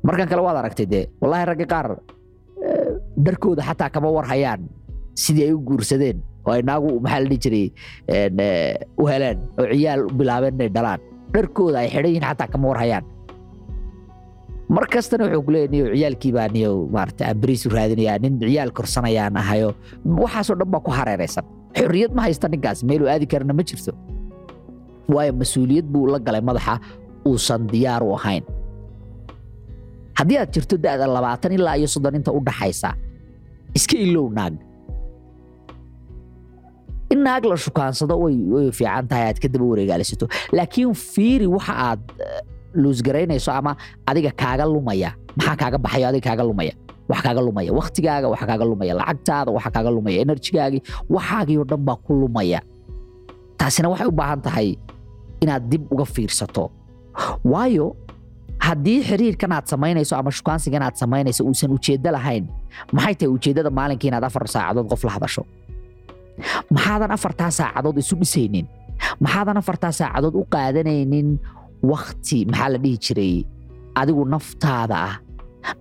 Markan 0.04 0.28
kale 0.30 0.42
waad 0.46 0.58
aragtay 0.62 0.86
dee 0.94 1.06
wallaahi 1.22 1.46
ragga 1.50 1.66
qaar 1.74 1.88
darkooda 3.26 3.64
xataa 3.70 3.90
kama 3.90 4.10
war 4.16 4.26
hayaan 4.32 4.62
sidii 5.24 5.46
ay 5.48 5.54
u 5.54 5.60
guursadeen 5.68 6.18
oo 6.46 6.52
ay 6.56 6.62
naagu 6.70 7.00
maxaa 7.00 7.20
la 7.24 7.28
dhihi 7.30 7.40
jiray 7.46 7.68
u 9.02 9.08
heleen 9.12 9.38
oo 9.60 9.66
ciyaal 9.74 10.02
bilaabeen 10.20 10.54
inay 10.60 10.70
dhalaan 10.76 11.00
dharkooda 11.34 11.78
ay 11.84 11.90
xidhan 11.94 12.12
yihiin 12.12 12.26
xataa 12.30 12.48
kama 12.54 12.68
war 12.72 12.80
hayaan 12.84 13.06
mar 14.76 14.86
kastana 14.94 15.24
wuxuu 15.28 15.44
ku 15.46 15.52
leeyahay 15.52 15.72
niyo 15.74 15.86
ciyaalkii 15.96 16.32
maarata 16.96 17.24
aan 17.28 17.38
u 17.68 17.70
raadinayaa 17.76 18.18
nin 18.24 18.34
ciyaal 18.40 18.72
korsanayaan 18.78 19.36
ahayo 19.42 19.70
waxaasoo 20.06 20.56
dhan 20.60 20.70
baa 20.74 20.80
ku 20.86 20.92
hareeraysan. 20.92 21.44
Xorriyad 21.78 22.12
ma 22.16 22.22
haysta 22.28 22.48
ninkaas 22.52 22.84
meeluu 22.84 23.08
aadi 23.14 23.26
karana 23.32 23.54
ma 23.54 23.64
jirto. 23.64 23.92
Waayo 25.14 25.32
mas'uuliyad 25.42 25.86
buu 25.92 26.08
la 26.14 26.20
galay 26.20 26.42
madaxa 26.50 26.80
uusan 27.28 27.68
diyaar 27.72 28.04
u 28.04 28.16
ahayn. 28.16 28.44
Haddii 30.18 30.38
aad 30.40 30.52
jirto 30.56 30.76
da'da 30.78 31.08
labaatan 31.08 31.52
ilaa 31.58 31.76
iyo 31.80 31.88
soddon 31.88 32.16
inta 32.20 32.32
u 32.32 32.40
dhaxaysa 32.48 32.90
iska 33.76 33.96
ilow 34.06 34.28
naag 34.38 34.54
in 37.14 37.20
naag 37.28 37.44
la 37.52 37.56
shukaansado 37.66 38.16
way 38.24 38.36
fiican 38.80 39.06
tahay 39.12 39.26
aad 39.30 39.38
ka 39.44 39.48
daba 39.54 39.66
wareegaalisato 39.72 40.26
laakiin 40.58 40.94
fiiri 41.14 41.48
waxa 41.56 41.74
aad 41.88 42.02
luusgaraynayso 42.82 43.52
ama 43.60 43.72
adiga 44.10 44.32
kaaga 44.42 44.66
lumaya 44.74 45.10
maxaa 45.38 45.56
kaaga 45.62 45.78
baxayo 45.86 46.06
adiga 46.12 46.26
kaaga 46.30 46.44
lumaya 46.50 46.74
wax 47.10 47.20
kaaga 47.26 47.42
lumaya 47.48 47.72
waktigaaga 47.80 48.28
waxa 48.34 48.46
kaaga 48.50 48.66
lumaya 48.72 48.94
lacagtaada 49.00 49.50
waxa 49.58 49.70
kaaga 49.76 49.92
lumaya 49.96 50.18
enerjigaagii 50.26 50.82
waxaagii 51.16 51.58
dhan 51.70 51.82
baa 51.88 51.98
ku 52.06 52.12
lumaya 52.22 52.60
taasina 53.60 53.88
waxay 53.92 54.08
u 54.08 54.16
baahan 54.22 54.40
tahay 54.48 54.68
inaad 55.44 55.64
dib 55.72 55.84
uga 55.94 56.06
fiirsato 56.16 56.64
waayo 57.52 57.88
haddii 58.66 59.00
xiriirkan 59.10 59.52
aad 59.58 59.66
samaynayso 59.74 60.14
ama 60.20 60.32
shukaansigan 60.38 60.82
aad 60.88 60.96
samaynayso 61.04 61.42
uusan 61.50 61.72
ujeeddo 61.78 62.10
lahayn 62.18 62.46
maxay 62.96 63.16
tahay 63.20 63.32
ujeeddada 63.36 63.70
maalinkii 63.80 64.08
inaad 64.12 64.24
afar 64.30 64.44
saacadood 64.56 64.88
qof 64.92 65.04
la 65.08 65.12
hadasho 65.18 65.44
maxaadan 66.74 67.12
afartaa 67.18 67.52
saacadood 67.60 67.98
isu 68.02 68.16
dhisaynin. 68.22 68.66
Maxaadan 69.24 69.58
afartaa 69.62 69.92
saacadood 70.00 70.36
u 70.36 70.44
qaadanaynin 70.54 71.30
wakti 71.92 72.46
maxaa 72.50 72.70
la 72.74 72.78
dhihi 72.84 72.98
jiray? 73.06 73.36
Adigu 74.00 74.24
naftaada 74.34 74.96
ah. 75.10 75.16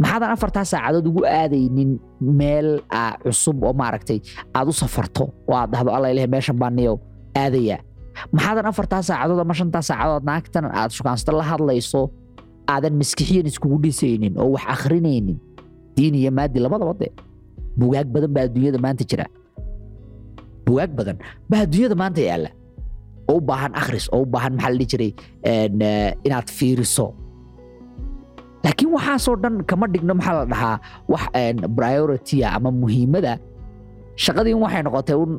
Maxaadan 0.01 0.31
afartaa 0.37 0.65
saacadood 0.73 1.07
ugu 1.11 1.23
aadaynin 1.25 1.91
meel 2.39 2.69
cusub 3.25 3.63
oo 3.65 3.73
maaragtay 3.81 4.19
aad 4.57 4.69
u 4.69 4.73
safarto. 4.73 5.25
Oo 5.49 5.57
aad 5.61 5.71
dhahdo 5.73 5.91
alla 5.97 6.09
ilahi 6.13 6.27
meeshan 6.35 6.57
baa 6.61 6.71
niyo 6.77 6.93
aadaya. 7.43 7.79
Maxaadan 8.35 8.67
afartaa 8.71 9.03
saacadood 9.09 9.41
ama 9.45 9.55
shantaa 9.59 9.83
saacadood 9.91 10.25
naagtan 10.29 10.65
aad 10.81 10.91
shukaansato 10.97 11.33
la 11.39 11.45
hadlayso 11.51 12.01
aadan 12.73 12.95
maskixiyan 13.01 13.47
iskugu 13.51 13.77
dhisaynin 13.85 14.35
oo 14.43 14.49
wax 14.55 14.65
akhrinaynin. 14.75 15.39
Diin 15.97 16.15
iyo 16.21 16.31
maadi 16.39 16.59
labadaba 16.65 16.95
dee 17.01 17.13
bugaag 17.81 18.07
badan 18.15 18.31
baa 18.35 18.45
adduunyada 18.47 18.79
maanta 18.85 19.05
jira 19.11 19.27
bugaag 20.71 20.93
badan 20.99 21.17
baa 21.51 21.61
adduunyada 21.67 21.97
maanta 22.03 22.23
yaalla 22.31 22.51
oo 23.31 23.37
u 23.39 23.43
baahan 23.51 23.73
akhris 23.81 24.07
oo 24.15 24.23
u 24.25 24.29
baahan 24.35 24.53
maxaa 24.59 24.73
la 24.79 24.85
jiray 24.93 25.11
inaad 26.27 26.49
fiiriso 26.59 27.07
laakiin 28.65 28.91
waxaasoo 28.97 29.37
dhan 29.43 29.55
kama 29.71 29.87
dhigno 29.93 30.15
maxaa 30.19 30.35
la 30.41 30.45
dhahaa 30.53 30.77
wax 31.13 31.23
priority 31.79 32.37
ama 32.57 32.71
muhiimada 32.83 33.33
shaqadii 34.25 34.55
waxay 34.65 34.83
noqotay 34.87 35.17
un 35.23 35.33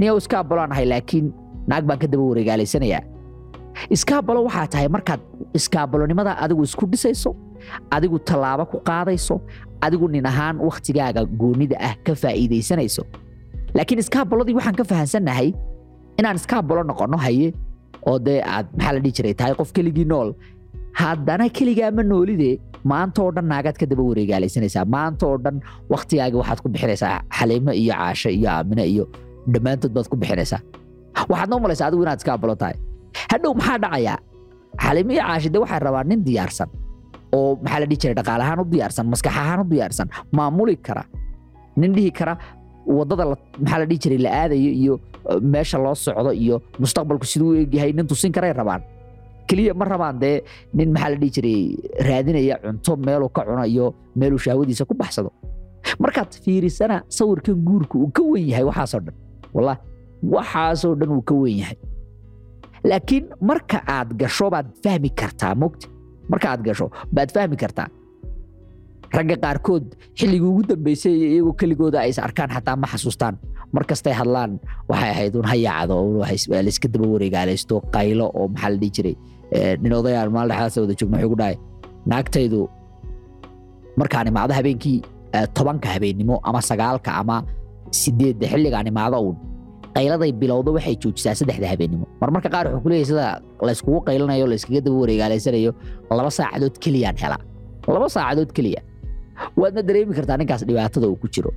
niyow 0.00 0.16
iska 0.22 0.36
abolaan 0.44 0.72
ahay 0.74 0.86
laakiin 0.92 1.26
naag 1.70 1.84
baan 1.88 1.98
ka 2.02 2.06
daba 2.12 2.24
wareegaalaysanayaa 2.30 3.02
iskaabalo 3.94 4.40
waxaa 4.48 4.66
tahay 4.72 4.88
markaad 4.96 5.20
iskaabalonimada 5.58 6.32
adigu 6.44 6.62
isku 6.68 6.84
dhisayso 6.92 7.30
adigu 7.96 8.18
tallaabo 8.28 8.64
ku 8.72 8.78
qaadayso 8.88 9.34
adigu 9.86 10.06
nin 10.14 10.26
ahaan 10.32 10.56
wakhtigaaga 10.68 11.22
goonnida 11.40 11.76
ah 11.88 11.94
ka 12.06 12.12
faa'iidaysanayso 12.22 13.02
laakiin 13.76 14.00
iskaabaladii 14.04 14.54
waxaan 14.58 14.76
ka 14.80 14.84
fahansannahay 14.90 15.48
inaan 16.18 16.36
iskaabalo 16.40 16.82
noqonno 16.90 17.18
haye? 17.26 17.48
Oo 18.08 18.18
dee 18.26 18.40
aad 18.54 18.66
maxaa 18.76 18.92
la 18.96 19.00
dhihi 19.04 19.12
jiray? 19.16 19.34
Tahay 19.38 19.54
qof 19.60 19.70
keligii 19.76 20.06
nool. 20.12 20.28
Haddana 21.00 21.48
keligaa 21.56 21.90
ma 21.96 22.02
noolide 22.10 22.50
maanta 22.90 23.18
oo 23.22 23.30
dhan 23.36 23.46
naagaad 23.52 23.76
ka 23.80 23.86
daba 23.90 24.02
wareegaalaysanaysaa. 24.10 24.84
Maanta 24.94 25.24
oo 25.28 25.36
dhan 25.44 25.56
wakhtigaaga 25.92 26.36
waxaad 26.40 26.60
ku 26.64 26.68
bixinaysaa 26.74 27.20
xaliimo 27.38 27.72
iyo 27.82 27.92
caasho 28.00 28.30
iyo 28.38 28.48
aamine 28.50 28.84
iyo 28.92 29.04
dhammaantood 29.52 29.92
baad 29.96 30.08
ku 30.12 30.16
bixinaysaa. 30.16 30.60
Waxaad 31.30 31.48
noo 31.50 31.60
malaysaa 31.64 31.86
adigu 31.90 32.02
inaad 32.06 32.18
iskaabalo 32.22 32.54
tahay. 32.62 32.76
Hadhow 33.32 33.52
maxaa 33.58 33.78
dhacayaa 33.84 34.16
xaliimo 34.84 35.10
iyo 35.16 35.22
caashi 35.28 35.48
dee 35.52 35.60
waxay 35.64 35.80
rabaan 35.86 36.06
nin 36.10 36.20
diyaarsan 36.26 36.68
oo 37.36 37.50
maxaa 37.62 37.80
la 37.82 37.86
dhihi 37.90 37.98
jiray? 38.02 38.14
Dhaqaale 38.18 38.42
ahaan 38.46 38.60
u 38.64 38.66
diyaarsan 38.72 39.04
maskax 39.12 39.34
ahaan 39.42 39.60
u 39.60 39.66
diyaarsan 39.72 40.08
maamuli 40.36 40.76
kara 40.86 41.04
nin 41.80 41.92
dhihi 41.96 42.10
kara 42.18 42.34
waddada 42.86 43.24
maxaa 43.60 43.78
la 43.82 43.86
dhihi 43.86 43.98
jiray 44.02 44.18
la 44.24 44.30
aadayo 44.42 44.70
iyo 44.82 44.94
meesha 45.42 45.78
loo 45.78 45.94
socdo 45.94 46.30
iyo 46.32 46.62
mustaqbalku 46.80 47.26
siduu 47.26 47.50
u 47.50 47.54
egyahay 47.62 47.92
nin 47.92 48.06
tusin 48.06 48.32
karay 48.32 48.52
rabaan. 48.52 48.82
Keliya 49.48 49.74
ma 49.74 49.84
rabaan 49.84 50.18
dee 50.22 50.42
nin 50.74 50.92
maxaa 50.94 51.10
la 51.10 51.16
dhihi 51.16 51.30
jiray 51.36 51.58
raadinaya 52.08 52.56
cunto 52.64 52.96
meeluu 52.96 53.28
ka 53.36 53.42
cuno 53.46 53.64
iyo 53.66 53.94
meeluu 54.16 54.38
shahwadiisa 54.38 54.84
ku 54.84 54.94
baxsado. 54.94 55.30
Markaad 55.98 56.30
fiirisana 56.44 57.02
sawirkan 57.08 57.54
guurka 57.66 57.98
uu 57.98 58.10
ka 58.10 58.22
wen 58.22 58.48
yahay 58.50 58.64
waxaasoo 58.64 59.00
dhan. 59.06 59.14
Wallah 59.54 59.76
waxaasoo 60.22 60.94
dhan 60.98 61.10
uu 61.16 61.22
ka 61.22 61.34
wen 61.34 61.58
yahay. 61.62 61.78
Laakiin 62.84 63.24
marka 63.40 63.82
aad 63.86 64.14
gasho 64.20 64.50
baad 64.50 64.66
fahmi 64.82 65.10
kartaa 65.10 65.54
mogta 65.54 65.88
marka 66.30 66.46
aad 66.52 66.62
gasho 66.66 66.86
baad 67.12 67.30
fahmi 67.34 67.56
kartaa 67.56 67.88
ragga 69.14 69.36
qaarkood 69.44 69.84
xilligii 70.18 70.48
ugu 70.52 70.62
dambeysay 70.70 71.14
iyagoo 71.14 71.52
keligooda 71.60 72.00
ay 72.00 72.12
arkaan 72.26 72.50
xataa 72.50 72.76
ma 72.76 72.86
xasuustaan. 72.86 73.34
Markastay 73.72 74.12
hadlaan 74.12 74.58
waxay 74.88 75.10
ahayd 75.10 75.34
un 75.36 75.44
hayaacdo 75.52 75.96
layska 76.66 76.88
daba 76.88 77.06
wareegaalaysto 77.14 77.80
qaylo 77.94 78.26
oo 78.34 78.48
maxaa 78.48 78.90
jiray? 78.96 79.16
Nin 79.82 79.92
odayaan 79.92 80.30
maalin 80.32 80.50
dhexdaasa 80.50 80.80
wada 80.82 80.94
joogna 81.00 81.16
wuxuu 81.18 81.30
ku 81.32 81.36
dhahay 81.40 81.56
naagtaydu 82.06 82.60
markaan 83.96 84.26
imaado 84.30 84.52
habeenkii 84.54 85.02
tobanka 85.54 85.88
habeennimo 85.94 86.40
ama 86.48 86.60
sagaalka 86.60 87.10
ama 87.20 87.36
sideedda 87.90 88.46
xilligaan 88.52 88.86
imaado 88.86 89.16
uun 89.26 89.36
qayladay 89.96 90.32
bilowdo 90.40 90.70
waxay 90.76 90.96
joojisaa 91.02 91.34
saddexda 91.40 91.68
habeennimo 91.72 92.06
marmarka 92.20 92.48
qaar 92.54 92.66
wuxuu 92.66 92.82
ku 92.84 92.88
leeyahay 92.90 93.08
sida 93.10 93.26
layskugu 93.68 93.98
qaylanayo 94.08 94.46
layskaga 94.52 94.80
daba 94.86 94.96
wareegaalaysanayo 95.02 95.72
laba 96.18 96.30
saacadood 96.38 96.76
keliyaan 96.84 97.16
helaa 97.22 97.40
laba 97.94 98.08
saacadood 98.16 98.50
keliya 98.56 98.80
waadna 99.60 99.82
dareemi 99.88 100.12
kartaa 100.18 100.36
ninkaas 100.40 100.62
dhibaatada 100.68 101.06
uu 101.08 101.16
ku 101.22 101.28
jiro. 101.34 101.50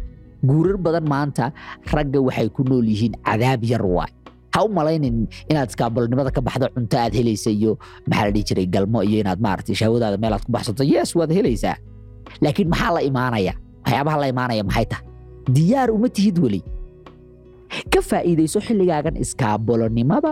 Guurar 0.43 0.77
badan 0.85 1.05
maanta 1.13 1.45
ragga 1.93 2.19
waxay 2.27 2.49
ku 2.55 2.61
nool 2.63 2.85
yihiin 2.91 3.15
cadaab 3.27 3.63
yar 3.71 3.83
waay. 3.95 4.11
Ha 4.55 4.59
u 4.65 4.69
malaynin 4.77 5.27
inaad 5.51 5.69
iskaabalnimada 5.69 6.31
ka 6.35 6.41
baxdo 6.41 6.67
cunto 6.75 6.95
aad 6.97 7.13
helaysa 7.13 7.49
iyo 7.51 7.71
maxaa 8.09 8.25
la 8.27 8.31
dhihi 8.35 8.43
jiray 8.49 8.67
galmo 8.73 8.99
iyo 9.03 9.17
inaad 9.23 9.39
maaragtay 9.45 9.75
shahwadaada 9.79 10.17
meel 10.21 10.33
aad 10.33 10.43
ku 10.47 10.51
baxsato. 10.55 10.83
Yes 10.93 11.09
waad 11.15 11.31
helaysaa. 11.37 11.75
Laakiin 12.43 12.69
maxaa 12.73 12.91
la 12.97 13.01
imaanaya? 13.09 13.53
Waxyaabaha 13.85 14.17
la 14.23 14.27
imaanaya 14.33 14.63
maxay 14.69 14.85
tahay? 14.91 15.05
Diyaar 15.55 15.89
uma 15.95 16.09
tihid 16.15 16.37
weli. 16.43 16.61
Ka 17.93 17.99
faa'iidayso 18.09 18.59
xilligaagan 18.67 19.15
iskaabolonimada 19.23 20.31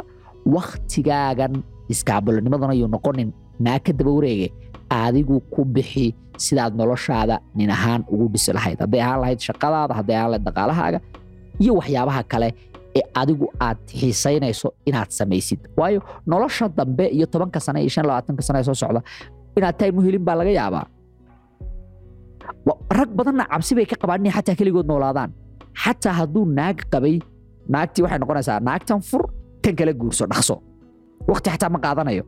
wakhtigaagan 0.55 1.53
iskaabolonimadana 1.93 2.73
yuu 2.79 2.87
noqonin. 2.95 3.29
Naa 3.59 3.79
ka 3.85 3.91
daba 3.93 4.11
wareege 4.17 4.47
adigu 4.89 5.41
ku 5.53 5.61
bixi 5.65 6.13
sidaad 6.45 6.73
noloshaada 6.79 7.35
nin 7.57 7.69
ahaan 7.75 8.01
ugu 8.13 8.25
dhisi 8.33 8.51
lahayd. 8.57 8.77
Hadday 8.83 9.01
ahaan 9.05 9.19
lahayd 9.23 9.39
shaqadaada 9.47 9.93
hadday 9.99 10.15
ahaan 10.19 10.29
lahayd 10.31 10.45
dhaqaalahaaga 10.47 10.99
iyo 11.63 11.71
waxyaabaha 11.79 12.21
kale 12.31 12.49
ee 12.97 13.03
adigu 13.21 13.45
aad 13.67 13.77
xiisaynayso 13.99 14.67
inaad 14.89 15.09
samaysid. 15.19 15.59
Waayo 15.79 15.99
nolosha 16.31 16.65
dambe 16.77 17.05
iyo 17.17 17.25
tobanka 17.33 17.59
sane 17.65 17.79
iyo 17.83 17.89
shan 17.95 18.05
sane 18.47 18.59
soo 18.67 18.73
socda 18.81 19.01
inaad 19.57 19.75
time 19.79 19.95
u 19.99 20.01
helin 20.05 20.23
baa 20.27 20.35
laga 20.39 20.51
yaabaa. 20.59 20.85
Rag 22.97 23.09
badanna 23.17 23.43
cabsi 23.51 23.71
bay 23.77 23.85
ka 23.85 23.95
qabaan 24.01 24.21
inay 24.23 24.33
xataa 24.37 24.55
keligood 24.59 24.87
noolaadaan. 24.91 25.31
Xataa 25.83 26.13
hadduu 26.19 26.43
naag 26.57 26.77
qabay 26.93 27.15
naagtii 27.73 28.01
waxay 28.05 28.19
noqonaysaa 28.23 28.59
naagtan 28.67 28.99
fur 29.09 29.23
kan 29.63 29.73
kala 29.79 29.93
guurso 30.01 30.23
dhaqso. 30.31 30.55
Wakti 31.29 31.49
xataa 31.53 31.69
ma 31.75 31.79
qaadanayo 31.85 32.23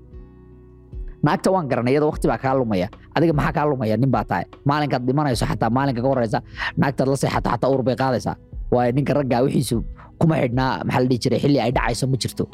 naagta 1.25 1.49
waan 1.53 1.65
garanay 1.71 1.93
iyada 1.93 2.05
wakti 2.11 2.27
baa 2.31 2.37
kaa 2.43 2.53
lumaya. 2.59 2.87
Adiga 3.15 3.33
maxaa 3.39 3.53
kaa 3.57 3.65
lumaya? 3.71 3.95
Nin 4.01 4.11
baa 4.15 4.23
tahay. 4.29 4.45
Maalinkaad 4.69 5.03
dhimanayso 5.07 5.45
xataa 5.51 5.69
maalinka 5.77 6.01
ka 6.03 6.07
horeysa 6.11 6.39
naagtaad 6.81 7.07
la 7.11 7.17
seexato 7.23 7.49
xataa 7.53 7.69
uur 7.73 7.81
bay 7.87 7.95
qaadaysaa. 8.01 8.35
Waayo 8.73 8.91
ninka 8.97 9.13
raggaa 9.17 9.41
wixiisu 9.45 9.77
kuma 10.19 10.35
xidhnaa 10.41 10.71
maxaa 10.87 11.01
la 11.03 11.17
jiray? 11.23 11.39
Xilli 11.43 11.59
ay 11.65 11.71
dhacayso 11.77 12.05
ma 12.11 12.17
jirto. 12.23 12.45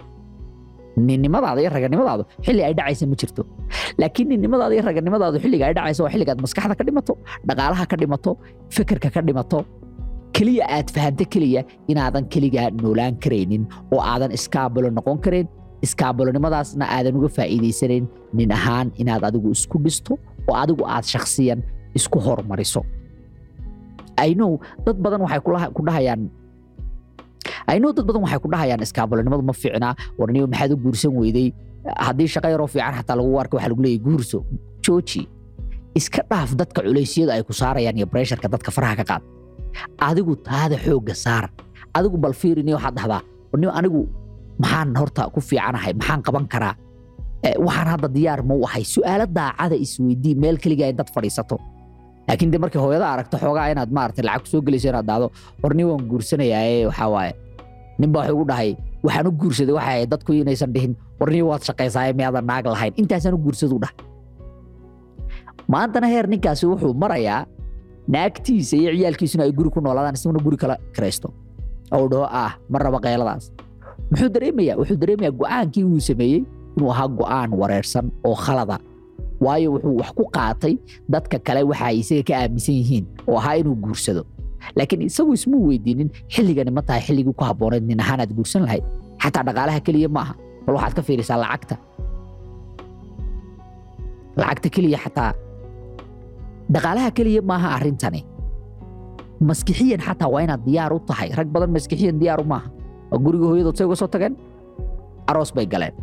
Ninnimadaada 1.07 1.59
iyo 1.61 1.69
raganimadaadu 1.75 2.23
xilli 2.45 2.61
ay 2.67 2.73
dhacaysa 2.77 3.03
ma 3.11 3.15
jirto. 3.21 3.41
Laakiin 3.99 4.27
ninnimadaada 4.31 4.73
iyo 4.75 4.83
raganimadaadu 4.89 5.37
xilliga 5.43 5.65
ay 5.69 5.73
dhacayso 5.77 6.01
waa 6.05 6.11
xilligaad 6.13 6.39
maskaxda 6.45 6.75
ka 6.79 6.83
dhimato 6.87 7.13
dhaqaalaha 7.47 7.83
ka 7.91 7.95
dhimato 8.01 8.31
fikirka 8.75 9.09
ka 9.15 9.21
dhimato. 9.27 9.59
Keliya 10.35 10.63
aad 10.77 10.87
fahanto 10.95 11.23
keliya 11.33 11.61
inaadan 11.91 12.25
keligaa 12.33 12.67
noolaan 12.83 13.15
karaynin 13.23 13.63
oo 13.93 13.99
aadan 14.11 14.31
iskaabulo 14.37 14.87
noqon 14.97 15.17
karayn 15.25 15.47
iskaabolonimadaasna 15.85 16.85
aadan 16.95 17.15
uga 17.19 17.29
faa'iidaysanayn 17.37 18.05
nin 18.37 18.49
ahaan 18.57 18.87
inaad 19.01 19.23
adigu 19.29 19.49
isku 19.57 19.77
dhisto 19.85 20.13
oo 20.49 20.55
adigu 20.63 20.83
aad 20.93 21.05
shakhsiyan 21.13 21.59
isku 21.97 22.17
hormariso. 22.25 22.81
Aynow 24.23 24.51
dad 24.85 24.97
badan 25.03 25.21
waxay 25.25 25.41
ku 25.75 25.81
dhahayaan. 25.87 26.21
Aynow 27.71 27.91
dad 27.95 28.05
badan 28.07 28.21
waxay 28.25 28.39
ku 28.43 28.47
dhahayaan 28.53 28.81
iskaabolonimadu 28.87 29.43
ma 29.49 29.53
fiicnaa 29.61 29.93
warniyo 30.19 30.47
maxaad 30.47 30.71
u 30.73 30.77
guursan 30.83 31.11
weyday? 31.19 31.47
Haddii 32.05 32.27
shaqo 32.33 32.47
yaroo 32.53 32.67
fiican 32.73 32.93
xataa 32.99 33.15
lagu 33.19 33.31
arka 33.41 33.55
waxa 33.57 33.69
lagu 33.71 33.81
leeyahy 33.85 34.01
guurso. 34.05 34.39
Jooji 34.83 35.21
iska 35.99 36.21
dhaaf 36.31 36.49
dadka 36.59 36.79
culeysyada 36.85 37.31
ay 37.35 37.43
ku 37.43 37.53
saarayaan 37.53 37.97
iyo 37.99 38.07
bresharka 38.11 38.47
dadka 38.53 38.71
faraha 38.75 38.95
ka 38.99 39.05
qaad. 39.11 39.23
Adigu 40.09 40.33
taada 40.47 40.75
xoogga 40.85 41.15
saar. 41.15 41.45
Adigu 41.97 42.17
bal 42.23 42.33
fiirini 42.33 42.71
waxaad 42.77 42.95
dhahdaa. 42.97 43.21
Warniyo 43.51 43.71
anigu 43.79 44.01
maxaan 44.61 44.95
horta 44.99 45.23
ku 45.33 45.39
fiicanahay 45.49 45.93
maxaan 45.99 46.21
qaban 46.27 46.45
karaa? 46.53 46.73
Waxaan 47.67 47.87
hadda 47.93 48.07
diyaar 48.15 48.41
ma 48.47 48.53
u 48.55 48.63
ahay. 48.67 48.83
Su'aalo 48.93 49.25
daacada 49.37 49.75
isweydii 49.85 50.35
meel 50.41 50.57
keligaa 50.63 50.89
in 50.91 50.97
dad 50.99 51.09
fadhiisato. 51.15 51.57
Laakiin 52.27 52.51
de 52.51 52.57
markii 52.63 52.81
hooyada 52.81 53.07
aragto 53.13 53.37
xoogaa 53.37 53.67
inaad 53.73 53.91
maarata 53.97 54.21
lacag 54.27 54.45
soo 54.51 54.61
gelayso 54.65 54.87
inaad 54.89 55.05
dhahdo 55.09 55.27
warni 55.63 55.83
waan 55.89 56.03
guursanayaaye 56.09 56.85
waxaa 56.89 57.09
waaye. 57.15 57.33
Ninbaa 57.99 58.21
wuxuu 58.23 58.35
igu 58.35 58.45
dhahay 58.51 58.69
waxaan 59.05 59.27
u 59.27 59.31
guursaday 59.41 59.73
waxa 59.77 59.89
ahayd 59.91 60.09
dadku 60.11 60.31
inaysan 60.33 60.71
dhihin. 60.75 60.93
Warni 61.19 61.41
waad 61.49 61.61
shaqaysaaye 61.67 62.11
miyaadan 62.17 62.45
naag 62.49 62.65
lahayn. 62.73 62.93
Intaasaan 63.01 63.33
u 63.37 63.37
guursaduu 63.45 63.79
dhah 63.83 63.93
maantana 65.67 66.07
heer 66.07 66.27
ninkaasi 66.27 66.65
wuxuu 66.69 66.93
marayaa 67.03 67.45
naagtiisa 68.13 68.75
iyo 68.77 68.91
ciyaalkiisuna 68.97 69.43
ay 69.45 69.51
guri 69.57 69.69
ku 69.73 69.79
noolaadaan 69.81 70.13
isaguna 70.17 70.39
guri 70.45 70.57
kala 70.61 70.75
kiraysto 70.95 71.27
oo 71.95 72.05
dhaho 72.11 72.25
ah 72.43 72.51
ma 72.69 72.77
raba 72.83 72.99
qayladaas 73.05 73.43
muxuu 74.11 74.29
dareemayaa 74.35 74.75
wuxuu 74.79 74.97
dareemayaa 75.01 75.33
go'aankii 75.41 75.83
uu 75.91 75.99
sameeyey 76.09 76.41
inuu 76.77 76.89
ahaa 76.93 77.07
go'aan 77.19 77.49
wareersan 77.61 78.05
oo 78.27 78.35
khalada. 78.45 78.77
Waayo 79.45 79.67
wuxuu 79.75 79.95
wax 80.01 80.09
ku 80.17 80.23
qaatay 80.35 80.73
dadka 81.11 81.37
kale 81.45 81.61
waxa 81.69 81.85
ay 81.91 81.97
isaga 82.03 82.23
ka 82.29 82.33
aaminsan 82.41 82.75
yihiin 82.79 83.05
oo 83.29 83.37
ahaa 83.41 83.55
inuu 83.61 83.75
guursado. 83.83 84.23
Laakiin 84.77 85.01
isagu 85.09 85.31
ismuu 85.37 85.61
weydiinin 85.69 86.09
xilligani 86.33 86.71
ma 86.77 86.81
tahay 86.87 87.01
xilligii 87.07 87.33
ku 87.39 87.43
habbooneed 87.49 87.83
nin 87.89 87.99
ahaan 88.03 88.19
aad 88.23 88.31
guursan 88.37 88.63
lahayd. 88.67 88.83
Xataa 89.23 89.43
dhaqaalaha 89.47 89.79
keliya 89.85 90.09
ma 90.15 90.21
aha 90.25 90.33
bal 90.65 90.75
waxaad 90.77 90.93
ka 90.97 91.01
fiirisaa 91.07 91.37
lacagta. 91.43 91.75
Lacagta 94.39 94.67
keliya 94.75 94.97
xataa 95.05 95.31
dhaqaalaha 96.73 97.09
keliya 97.17 97.41
maaha 97.51 97.67
arrintani. 97.77 98.21
Maskixiyan 99.39 100.01
xataa 100.07 100.29
waa 100.33 100.43
inaad 100.47 100.63
diyaar 100.67 100.91
u 100.95 100.99
tahay 101.09 101.29
rag 101.37 101.47
badan 101.53 101.71
maskixiyan 101.75 102.17
diyaaru 102.19 102.43
maaha 102.53 102.67
oo 103.15 103.19
guriga 103.23 103.45
hooyadood 103.51 103.77
say 103.79 103.85
uga 103.87 103.95
soo 103.95 104.07
tageen? 104.11 104.35
Aroos 105.31 105.51
bay 105.55 105.65
galeen. 105.73 105.93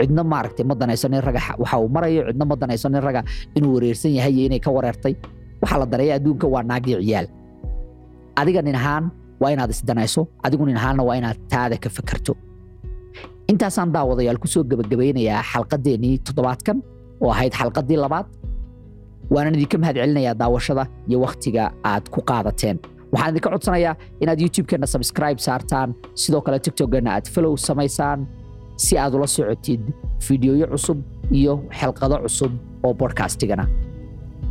Cidna 0.00 0.22
maaragtay 0.24 0.64
ma 0.64 0.74
danaysanin 0.80 1.20
raga 1.26 1.40
waxa 1.60 1.76
uu 1.82 1.88
marayo 1.96 2.22
cidna 2.32 2.44
ma 2.50 2.54
danaysanin 2.56 3.02
raga 3.06 3.20
inuu 3.56 3.74
wareersan 3.76 4.12
yahay 4.16 4.32
iyo 4.36 4.44
inay 4.48 4.60
ka 4.64 4.70
wareertay. 4.76 5.14
Waxaa 5.62 5.78
la 5.82 5.86
daneeya 5.92 6.14
adduunka 6.18 6.46
waa 6.54 6.62
naagii 6.70 6.96
ciyaal 7.04 7.26
adiga 8.40 8.62
nin 8.62 8.74
ahaan 8.80 9.04
waa 9.40 9.50
inaad 9.54 9.70
isdanayso 9.76 10.22
adigu 10.46 10.64
nin 10.66 10.76
ahaanna 10.80 11.02
waa 11.08 11.16
inaad 11.20 11.38
taada 11.52 11.76
ka 11.76 11.88
fakarto. 11.96 12.32
Intaasaan 13.50 13.92
daawadayaal 13.92 14.38
ku 14.40 14.48
gebagabaynayaa 14.70 15.42
xalqadeennii 15.52 16.18
toddobaadkan 16.26 16.76
oo 17.20 17.30
ahayd 17.34 17.52
xalqadii 17.60 17.98
labaad. 18.04 18.26
Waanan 19.30 19.54
idinka 19.54 19.76
mahad 19.78 19.96
daawashada 20.40 20.84
iyo 21.08 21.18
wakhtiga 21.24 21.70
aad 21.84 22.08
ku 22.14 22.20
qaadateen 22.30 22.78
waxaan 23.12 23.30
idinka 23.32 23.50
codsanayaa 23.54 23.94
inaad 24.22 24.38
youtube-keenna 24.44 24.86
subscribe 24.94 25.38
saartaan. 25.46 25.94
Sidoo 26.14 26.40
kale 26.40 26.58
tiktokeenna 26.58 27.10
aad 27.16 27.26
follow 27.34 27.54
samaysaan 27.56 28.26
si 28.76 28.98
aad 28.98 29.14
ula 29.14 29.26
socotid 29.26 29.80
fideoyo 30.26 30.66
cusub 30.72 30.98
iyo 31.38 31.54
xelqado 31.78 32.16
cusub 32.24 32.52
oo 32.86 32.94
bodkastigana 32.94 33.64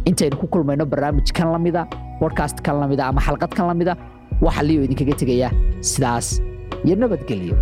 intaynu 0.10 0.38
ku 0.42 0.48
kulmayno 0.54 0.86
barnaamij 0.86 1.32
kan 1.38 1.52
la 1.52 1.60
mida 1.60 1.88
bodkast 2.20 2.62
kan 2.66 2.80
la 2.80 2.88
mida 2.88 3.04
ama 3.08 3.22
xalqad 3.22 3.52
kan 3.58 3.68
la 3.68 3.74
mida 3.74 3.94
waxa 4.42 4.64
liyo 4.68 4.82
idinkaga 4.86 5.16
tegaya 5.22 5.50
sidaas 5.82 6.28
iyo 6.86 6.96
nabadgelyo 6.96 7.56